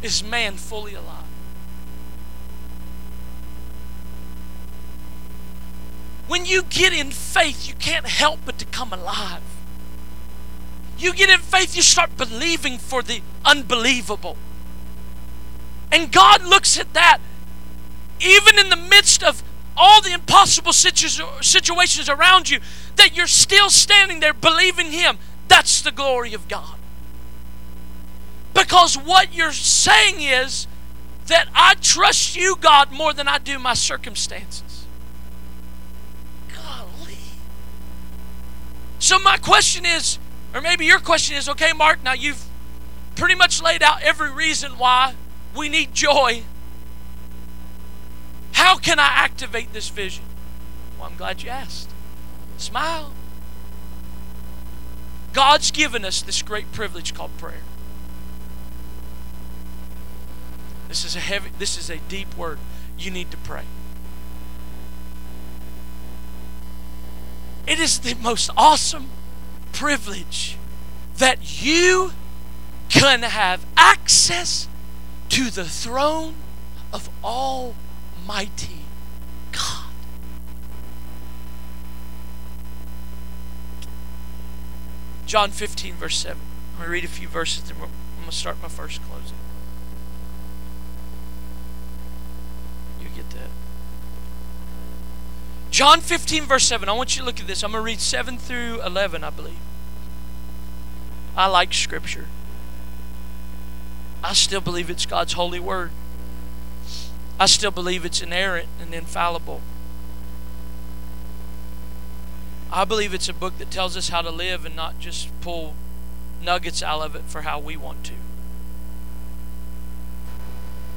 [0.00, 1.24] is man fully alive.
[6.28, 9.42] When you get in faith, you can't help but to come alive.
[10.96, 14.36] You get in faith, you start believing for the unbelievable.
[15.90, 17.18] And God looks at that,
[18.20, 19.42] even in the midst of
[19.76, 22.60] all the impossible situ- situations around you,
[22.96, 25.18] that you're still standing there believing Him.
[25.48, 26.76] That's the glory of God.
[28.54, 30.66] Because what you're saying is
[31.26, 34.86] that I trust you, God, more than I do my circumstances.
[36.54, 37.18] Golly.
[38.98, 40.18] So, my question is,
[40.54, 42.44] or maybe your question is okay, Mark, now you've
[43.16, 45.14] pretty much laid out every reason why
[45.56, 46.44] we need joy.
[48.64, 50.24] How can I activate this vision?
[50.98, 51.90] Well, I'm glad you asked.
[52.56, 53.12] Smile.
[55.34, 57.60] God's given us this great privilege called prayer.
[60.88, 62.58] This is a heavy this is a deep word.
[62.98, 63.64] You need to pray.
[67.66, 69.10] It is the most awesome
[69.72, 70.56] privilege
[71.18, 72.12] that you
[72.88, 74.68] can have access
[75.28, 76.36] to the throne
[76.94, 77.10] of
[78.26, 78.80] Almighty
[79.52, 79.84] God.
[85.26, 86.40] John 15, verse 7.
[86.40, 89.36] I'm going to read a few verses and I'm going to start my first closing.
[93.00, 93.50] You get that.
[95.70, 96.88] John 15, verse 7.
[96.88, 97.62] I want you to look at this.
[97.62, 99.58] I'm going to read 7 through 11, I believe.
[101.36, 102.26] I like Scripture.
[104.22, 105.90] I still believe it's God's holy word.
[107.38, 109.60] I still believe it's inerrant and infallible.
[112.72, 115.74] I believe it's a book that tells us how to live and not just pull
[116.42, 118.14] nuggets out of it for how we want to.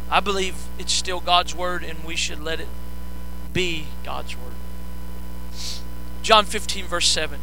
[0.09, 2.67] I believe it's still God's word and we should let it
[3.53, 4.53] be God's word.
[6.21, 7.39] John 15, verse 7.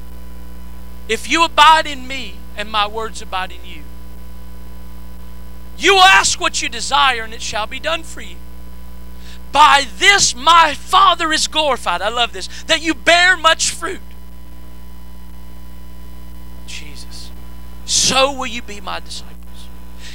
[1.09, 3.83] If you abide in me and my words abide in you,
[5.77, 8.37] you will ask what you desire and it shall be done for you.
[9.55, 12.03] By this my Father is glorified.
[12.03, 12.49] I love this.
[12.65, 14.01] That you bear much fruit.
[16.67, 17.31] Jesus.
[17.85, 19.69] So will you be my disciples.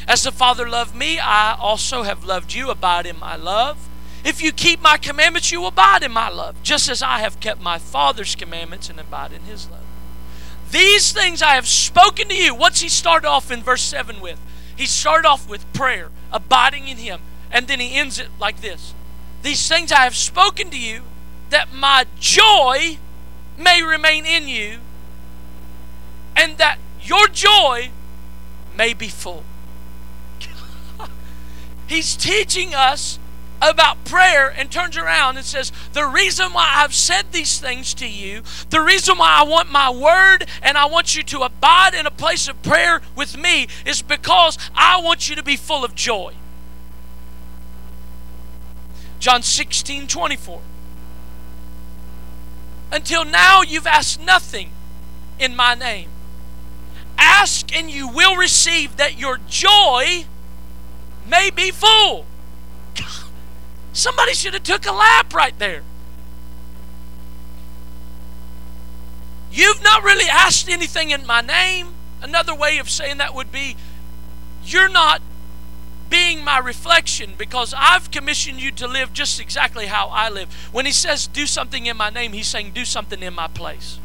[0.10, 2.70] As the Father loved me, I also have loved you.
[2.70, 3.88] Abide in my love.
[4.26, 7.62] If you keep my commandments, you abide in my love, just as I have kept
[7.62, 9.86] my Father's commandments and abide in his love.
[10.70, 12.54] These things I have spoken to you.
[12.54, 14.42] What's he start off in verse 7 with?
[14.76, 18.94] He started off with prayer, abiding in him, and then he ends it like this
[19.42, 21.02] These things I have spoken to you,
[21.50, 22.98] that my joy
[23.58, 24.80] may remain in you,
[26.36, 27.92] and that your joy
[28.76, 29.44] may be full.
[31.88, 33.20] He's teaching us
[33.62, 38.08] about prayer and turns around and says, The reason why I've said these things to
[38.08, 42.06] you, the reason why I want my word and I want you to abide in
[42.06, 45.96] a place of prayer with me is because I want you to be full of
[45.96, 46.34] joy.
[49.20, 50.62] John 16 24.
[52.92, 54.72] Until now, you've asked nothing
[55.38, 56.10] in my name.
[57.18, 60.26] Ask and you will receive that your joy
[61.28, 62.26] may be full.
[63.94, 65.84] Somebody should have took a lap right there.
[69.52, 71.90] You've not really asked anything in my name.
[72.22, 73.76] Another way of saying that would be
[74.64, 75.22] you're not
[76.10, 80.52] being my reflection because I've commissioned you to live just exactly how I live.
[80.72, 84.00] When he says do something in my name, he's saying do something in my place.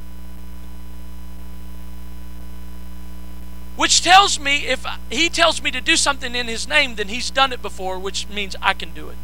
[3.77, 7.31] Which tells me if he tells me to do something in his name, then he's
[7.31, 9.17] done it before, which means I can do it.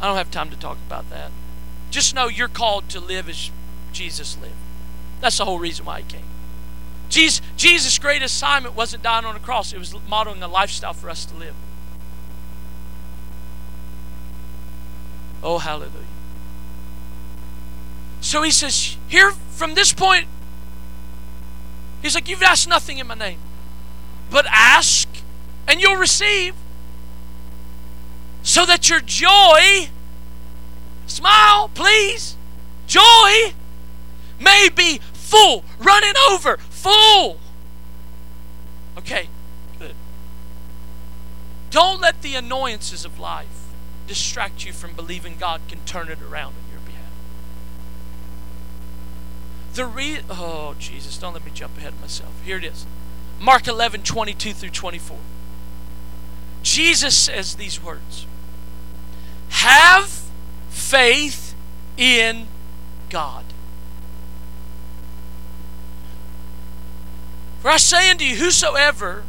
[0.00, 1.30] I don't have time to talk about that.
[1.90, 3.50] Just know you're called to live as
[3.92, 4.54] Jesus lived.
[5.20, 6.33] That's the whole reason why he came.
[7.08, 11.08] Jesus, Jesus' great assignment wasn't dying on a cross, it was modeling a lifestyle for
[11.10, 11.54] us to live.
[15.42, 15.90] Oh, hallelujah.
[18.20, 20.26] So he says, here from this point,
[22.00, 23.38] he's like, You've asked nothing in my name,
[24.30, 25.06] but ask
[25.68, 26.54] and you'll receive
[28.42, 29.88] so that your joy,
[31.06, 32.36] smile, please,
[32.86, 33.54] joy
[34.40, 37.38] may be full, running over, full.
[38.98, 39.28] Okay,
[39.78, 39.94] good.
[41.70, 43.70] Don't let the annoyances of life
[44.06, 47.10] distract you from believing God can turn it around on your behalf.
[49.72, 52.34] The re oh Jesus, don't let me jump ahead of myself.
[52.44, 52.84] Here it is.
[53.40, 55.16] Mark 11, 22 through 24.
[56.62, 58.26] Jesus says these words.
[59.48, 60.22] Have
[60.68, 61.54] faith
[61.96, 62.46] in
[63.08, 63.44] God.
[67.64, 69.22] For I say unto you, whosoever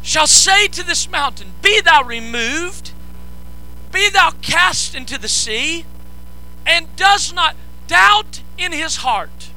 [0.00, 2.92] shall say to this mountain, Be thou removed,
[3.92, 5.84] be thou cast into the sea,
[6.64, 7.54] and does not
[7.86, 9.50] doubt in his heart,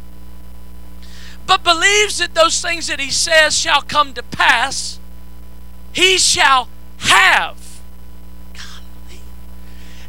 [1.47, 4.99] but believes that those things that he says shall come to pass,
[5.93, 6.67] he shall
[6.97, 7.79] have.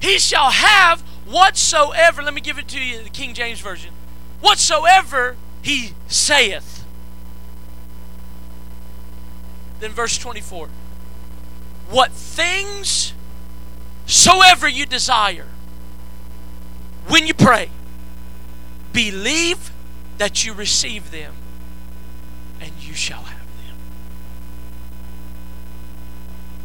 [0.01, 3.93] He shall have whatsoever, let me give it to you, the King James Version,
[4.41, 6.84] whatsoever he saith.
[9.80, 10.68] Then verse 24.
[11.90, 13.14] What things
[14.06, 15.46] soever you desire,
[17.06, 17.70] when you pray,
[18.92, 19.72] believe
[20.18, 21.34] that you receive them,
[22.60, 23.38] and you shall have.
[23.38, 23.76] Them.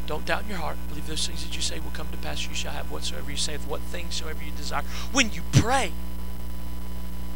[0.05, 0.77] Don't doubt in your heart.
[0.89, 2.47] Believe those things that you say will come to pass.
[2.47, 4.83] You shall have whatsoever you say, what things soever you desire.
[5.11, 5.91] When you pray,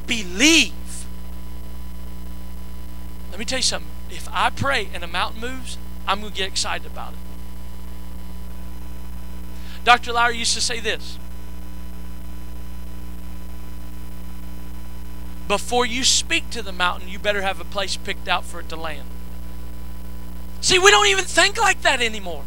[0.07, 0.73] believe.
[3.31, 3.89] Let me tell you something.
[4.09, 7.19] If I pray and a mountain moves, I'm going to get excited about it.
[9.83, 10.11] Dr.
[10.13, 11.17] Lowry used to say this
[15.47, 18.69] Before you speak to the mountain, you better have a place picked out for it
[18.69, 19.07] to land.
[20.61, 22.43] See, we don't even think like that anymore.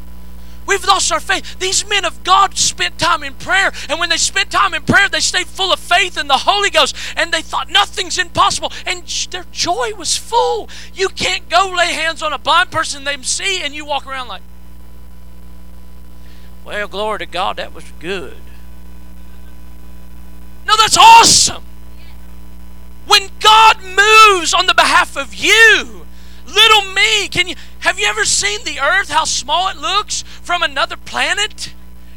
[0.66, 1.58] We've lost our faith.
[1.58, 5.08] These men of God spent time in prayer, and when they spent time in prayer,
[5.08, 9.02] they stayed full of faith in the Holy Ghost, and they thought nothing's impossible, and
[9.30, 10.68] their joy was full.
[10.94, 14.28] You can't go lay hands on a blind person they see, and you walk around
[14.28, 14.42] like,
[16.64, 18.36] well, glory to God, that was good.
[20.66, 21.62] No, that's awesome.
[23.06, 26.03] When God moves on the behalf of you,
[26.55, 30.62] little me, can you have you ever seen the earth, how small it looks from
[30.62, 31.74] another planet?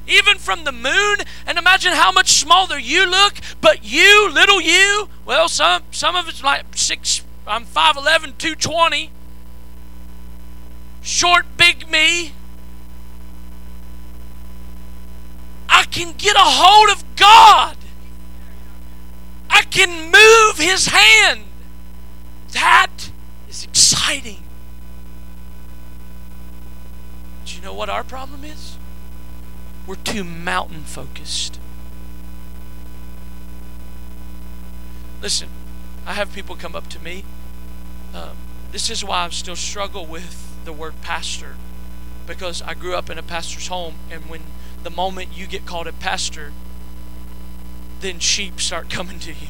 [0.08, 1.18] Even from the moon?
[1.46, 6.30] And imagine how much smaller you look, but you, little you, well, some some of
[6.30, 9.12] it's like six, I'm 5'11, 220.
[11.02, 12.34] Short, big me.
[15.70, 17.78] I can get a hold of God.
[19.50, 21.44] I can move His hand.
[22.54, 23.12] That
[23.58, 24.44] is exciting.
[27.46, 28.78] Do you know what our problem is?
[29.86, 31.60] We're too mountain focused.
[35.22, 35.50] Listen,
[36.06, 37.24] I have people come up to me.
[38.14, 38.38] Um,
[38.72, 41.56] this is why I still struggle with the word pastor
[42.28, 44.42] because I grew up in a pastor's home, and when
[44.84, 46.52] the moment you get called a pastor,
[48.02, 49.48] then sheep start coming to you.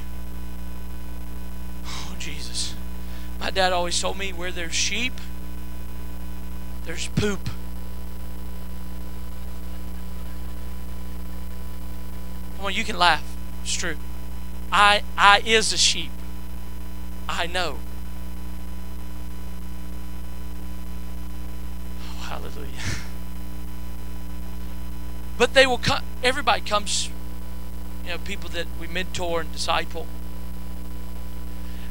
[1.85, 2.76] Oh, Jesus.
[3.39, 5.13] My dad always told me where there's sheep,
[6.85, 7.49] there's poop.
[12.57, 13.23] Come on, you can laugh.
[13.63, 13.97] It's true.
[14.71, 16.11] I I is a sheep.
[17.29, 17.77] I know.
[22.01, 22.69] Oh, hallelujah.
[25.37, 27.09] But they will come everybody comes,
[28.03, 30.07] you know, people that we mentor and disciple.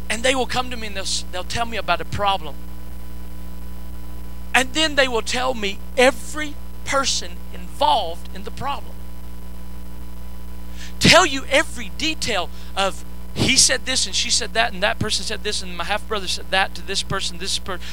[0.08, 2.54] And they will come to me and they'll, they'll tell me about a problem.
[4.54, 6.54] And then they will tell me every
[6.84, 8.96] person involved in the problem
[10.98, 13.04] tell you every detail of
[13.34, 16.06] he said this and she said that and that person said this and my half
[16.08, 17.84] brother said that to this person this person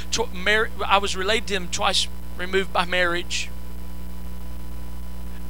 [0.86, 2.08] I was related to him twice
[2.38, 3.50] removed by marriage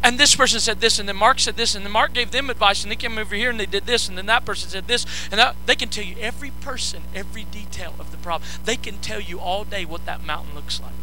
[0.03, 2.49] and this person said this and then Mark said this and then Mark gave them
[2.49, 4.87] advice and they came over here and they did this and then that person said
[4.87, 8.75] this and that, they can tell you every person every detail of the problem they
[8.75, 10.93] can tell you all day what that mountain looks like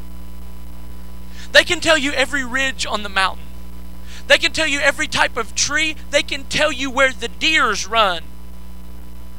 [1.53, 3.47] they can tell you every ridge on the mountain
[4.31, 5.97] they can tell you every type of tree.
[6.13, 8.23] They can tell you where the deers run,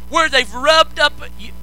[0.09, 1.53] where they've rubbed up, you,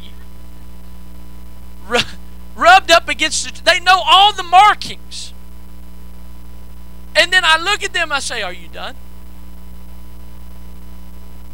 [0.00, 1.98] you,
[2.54, 3.62] rubbed up against it.
[3.64, 5.32] They know all the markings.
[7.16, 8.12] And then I look at them.
[8.12, 8.94] I say, "Are you done?"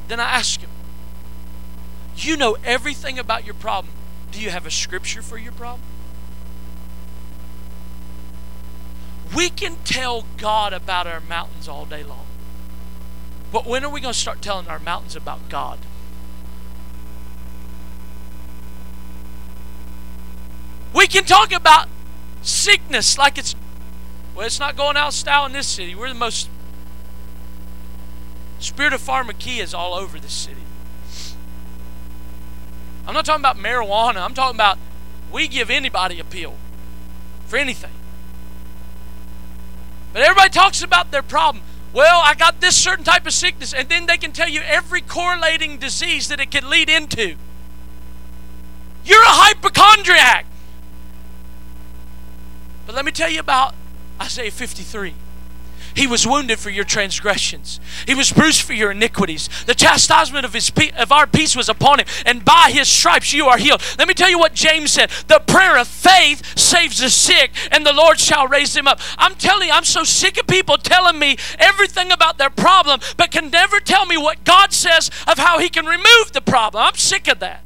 [0.08, 0.70] Then I ask them,
[2.16, 3.94] "You know everything about your problem.
[4.32, 5.82] Do you have a scripture for your problem?"
[9.34, 12.26] We can tell God about our mountains all day long.
[13.50, 15.78] But when are we going to start telling our mountains about God?
[20.92, 21.88] We can talk about
[22.42, 23.54] sickness like it's,
[24.34, 25.94] well, it's not going out style in this city.
[25.94, 26.48] We're the most,
[28.58, 30.60] spirit of pharmakia is all over this city.
[33.06, 34.24] I'm not talking about marijuana.
[34.24, 34.78] I'm talking about
[35.32, 36.54] we give anybody a pill
[37.46, 37.90] for anything.
[40.12, 41.64] But everybody talks about their problem.
[41.92, 45.00] Well, I got this certain type of sickness, and then they can tell you every
[45.00, 47.36] correlating disease that it could lead into.
[49.04, 50.46] You're a hypochondriac.
[52.86, 53.74] But let me tell you about
[54.20, 55.14] Isaiah 53.
[55.94, 57.80] He was wounded for your transgressions.
[58.06, 59.48] He was bruised for your iniquities.
[59.66, 63.46] The chastisement of his of our peace was upon him, and by his stripes you
[63.46, 63.82] are healed.
[63.98, 65.10] Let me tell you what James said.
[65.28, 69.00] The prayer of faith saves the sick, and the Lord shall raise them up.
[69.18, 73.30] I'm telling you, I'm so sick of people telling me everything about their problem, but
[73.30, 76.82] can never tell me what God says of how he can remove the problem.
[76.82, 77.62] I'm sick of that.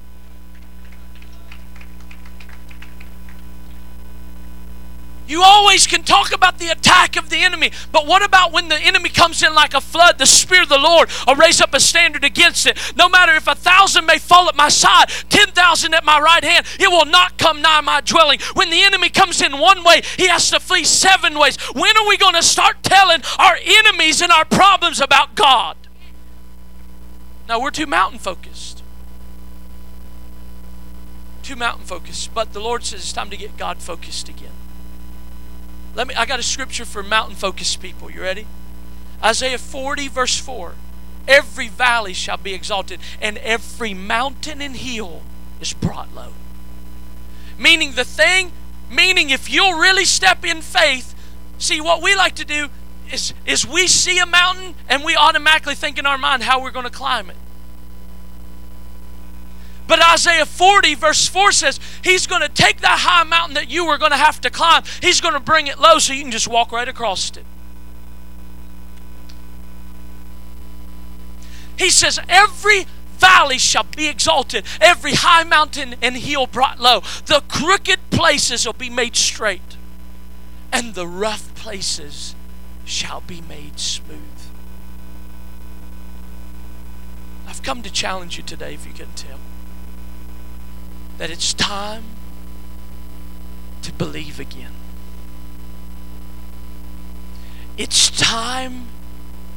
[5.26, 8.78] You always can talk about the attack of the enemy, but what about when the
[8.78, 10.18] enemy comes in like a flood?
[10.18, 12.78] The Spirit of the Lord will raise up a standard against it.
[12.96, 16.44] No matter if a thousand may fall at my side, ten thousand at my right
[16.44, 18.38] hand, it will not come nigh my dwelling.
[18.54, 21.56] When the enemy comes in one way, he has to flee seven ways.
[21.74, 25.76] When are we going to start telling our enemies and our problems about God?
[27.48, 28.82] Now, we're too mountain focused.
[31.42, 32.34] Too mountain focused.
[32.34, 34.50] But the Lord says it's time to get God focused again.
[35.96, 38.10] Let me I got a scripture for mountain focused people.
[38.10, 38.46] You ready?
[39.24, 40.74] Isaiah 40 verse 4.
[41.26, 45.22] Every valley shall be exalted and every mountain and hill
[45.58, 46.34] is brought low.
[47.58, 48.52] Meaning the thing,
[48.90, 51.14] meaning if you'll really step in faith,
[51.56, 52.68] see what we like to do
[53.10, 56.70] is is we see a mountain and we automatically think in our mind how we're
[56.70, 57.36] going to climb it.
[59.86, 63.86] But Isaiah 40, verse 4 says, He's going to take that high mountain that you
[63.86, 66.32] were going to have to climb, He's going to bring it low so you can
[66.32, 67.44] just walk right across it.
[71.78, 72.86] He says, Every
[73.18, 77.00] valley shall be exalted, every high mountain and hill brought low.
[77.26, 79.76] The crooked places will be made straight,
[80.72, 82.34] and the rough places
[82.84, 84.20] shall be made smooth.
[87.46, 89.38] I've come to challenge you today, if you can tell
[91.18, 92.04] that it's time
[93.82, 94.72] to believe again.
[97.76, 98.88] It's time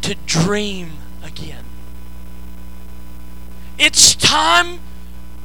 [0.01, 0.93] to dream
[1.23, 1.65] again.
[3.77, 4.79] It's time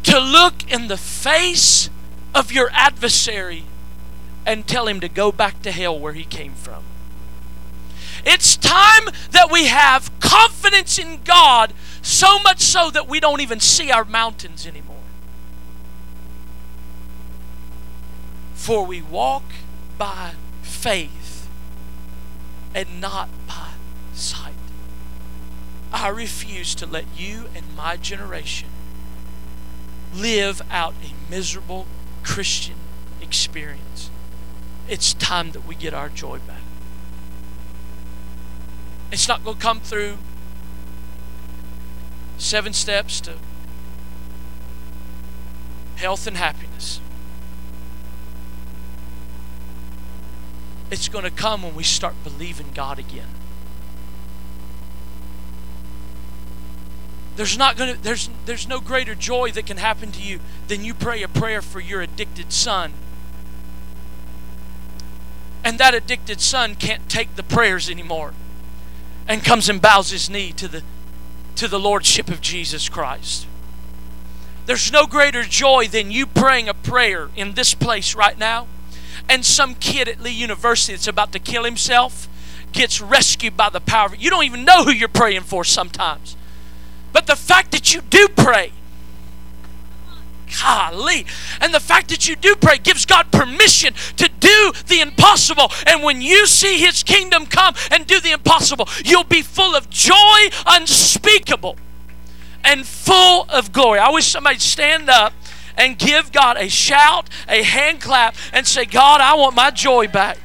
[0.05, 1.89] to look in the face
[2.35, 3.65] of your adversary
[4.47, 6.83] and tell him to go back to hell where he came from.
[8.27, 13.61] It's time that we have confidence in God so much so that we don't even
[13.61, 14.94] see our mountains anymore.
[18.65, 19.43] For we walk
[19.99, 21.51] by faith
[22.75, 23.73] and not by
[24.15, 24.55] sight.
[25.93, 28.71] I refuse to let you and my generation
[30.15, 31.85] live out a miserable
[32.23, 32.77] Christian
[33.21, 34.09] experience.
[34.89, 36.63] It's time that we get our joy back.
[39.13, 40.17] It's not going to come through
[42.39, 43.35] seven steps to
[45.97, 46.64] health and happiness.
[50.95, 53.27] It's going to come when we start believing God again.
[57.35, 60.39] There's not going to there's there's no greater joy that can happen to you
[60.69, 62.93] than you pray a prayer for your addicted son.
[65.65, 68.33] And that addicted son can't take the prayers anymore
[69.27, 70.85] and comes and bows his knee to the
[71.57, 73.49] to the lordship of Jesus Christ.
[74.67, 78.69] There's no greater joy than you praying a prayer in this place right now
[79.29, 82.29] and some kid at Lee University that's about to kill himself
[82.73, 84.17] gets rescued by the power of.
[84.17, 86.37] You don't even know who you're praying for sometimes.
[87.13, 88.73] But the fact that you do pray,
[90.61, 91.25] golly,
[91.61, 95.71] and the fact that you do pray gives God permission to do the impossible.
[95.87, 99.89] And when you see His kingdom come and do the impossible, you'll be full of
[99.89, 101.77] joy unspeakable
[102.65, 104.01] and full of glory.
[104.01, 105.33] I wish somebody'd stand up
[105.77, 110.09] and give God a shout, a hand clap, and say, God, I want my joy
[110.09, 110.39] back.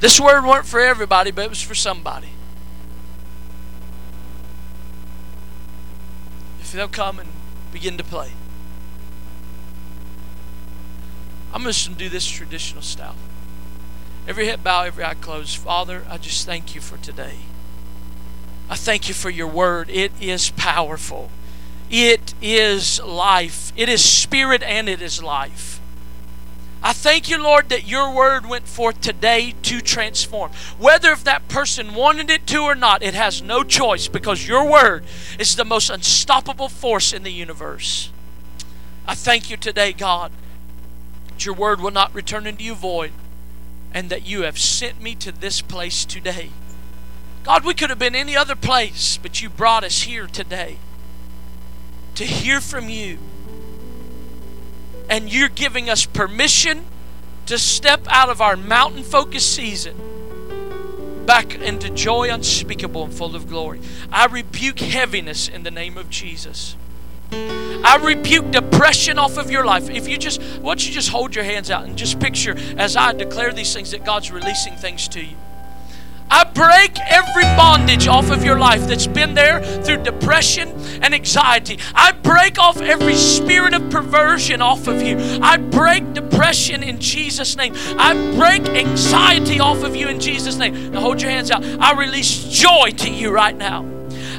[0.00, 2.28] This word weren't for everybody, but it was for somebody.
[6.60, 7.28] If they'll come and
[7.72, 8.32] begin to play.
[11.52, 13.16] I'm just going to do this traditional style.
[14.28, 15.56] Every head bow, every eye closed.
[15.56, 17.36] Father, I just thank you for today.
[18.68, 19.88] I thank you for your word.
[19.88, 21.30] It is powerful.
[21.90, 23.72] It is life.
[23.74, 25.80] It is spirit and it is life.
[26.82, 30.52] I thank you, Lord, that your word went forth today to transform.
[30.78, 34.70] Whether if that person wanted it to or not, it has no choice because your
[34.70, 35.04] word
[35.38, 38.10] is the most unstoppable force in the universe.
[39.06, 40.32] I thank you today, God,
[41.28, 43.12] that your word will not return into you void
[43.92, 46.50] and that you have sent me to this place today.
[47.44, 50.76] God, we could have been any other place, but you brought us here today.
[52.16, 53.16] to hear from you.
[55.08, 56.84] And you're giving us permission
[57.46, 59.96] to step out of our mountain focused season
[61.24, 63.80] back into joy unspeakable and full of glory.
[64.10, 66.74] I rebuke heaviness in the name of Jesus.
[67.32, 69.88] I rebuke depression off of your life.
[69.88, 72.96] If you just, why don't you just hold your hands out and just picture as
[72.96, 75.36] I declare these things that God's releasing things to you.
[76.30, 80.68] I break every bondage off of your life that's been there through depression
[81.02, 81.78] and anxiety.
[81.94, 85.16] I break off every spirit of perversion off of you.
[85.40, 87.72] I break depression in Jesus' name.
[87.76, 90.92] I break anxiety off of you in Jesus' name.
[90.92, 91.64] Now hold your hands out.
[91.64, 93.86] I release joy to you right now.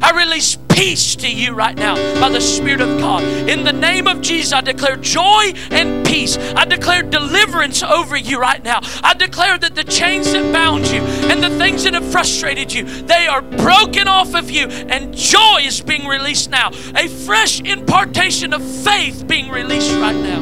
[0.02, 3.24] I release peace to you right now by the Spirit of God.
[3.24, 6.38] In the name of Jesus, I declare joy and peace.
[6.38, 8.80] I declare deliverance over you right now.
[9.03, 12.84] I declare that the chains that bound you and the things that have frustrated you,
[12.84, 16.70] they are broken off of you, and joy is being released now.
[16.95, 20.39] A fresh impartation of faith being released right now.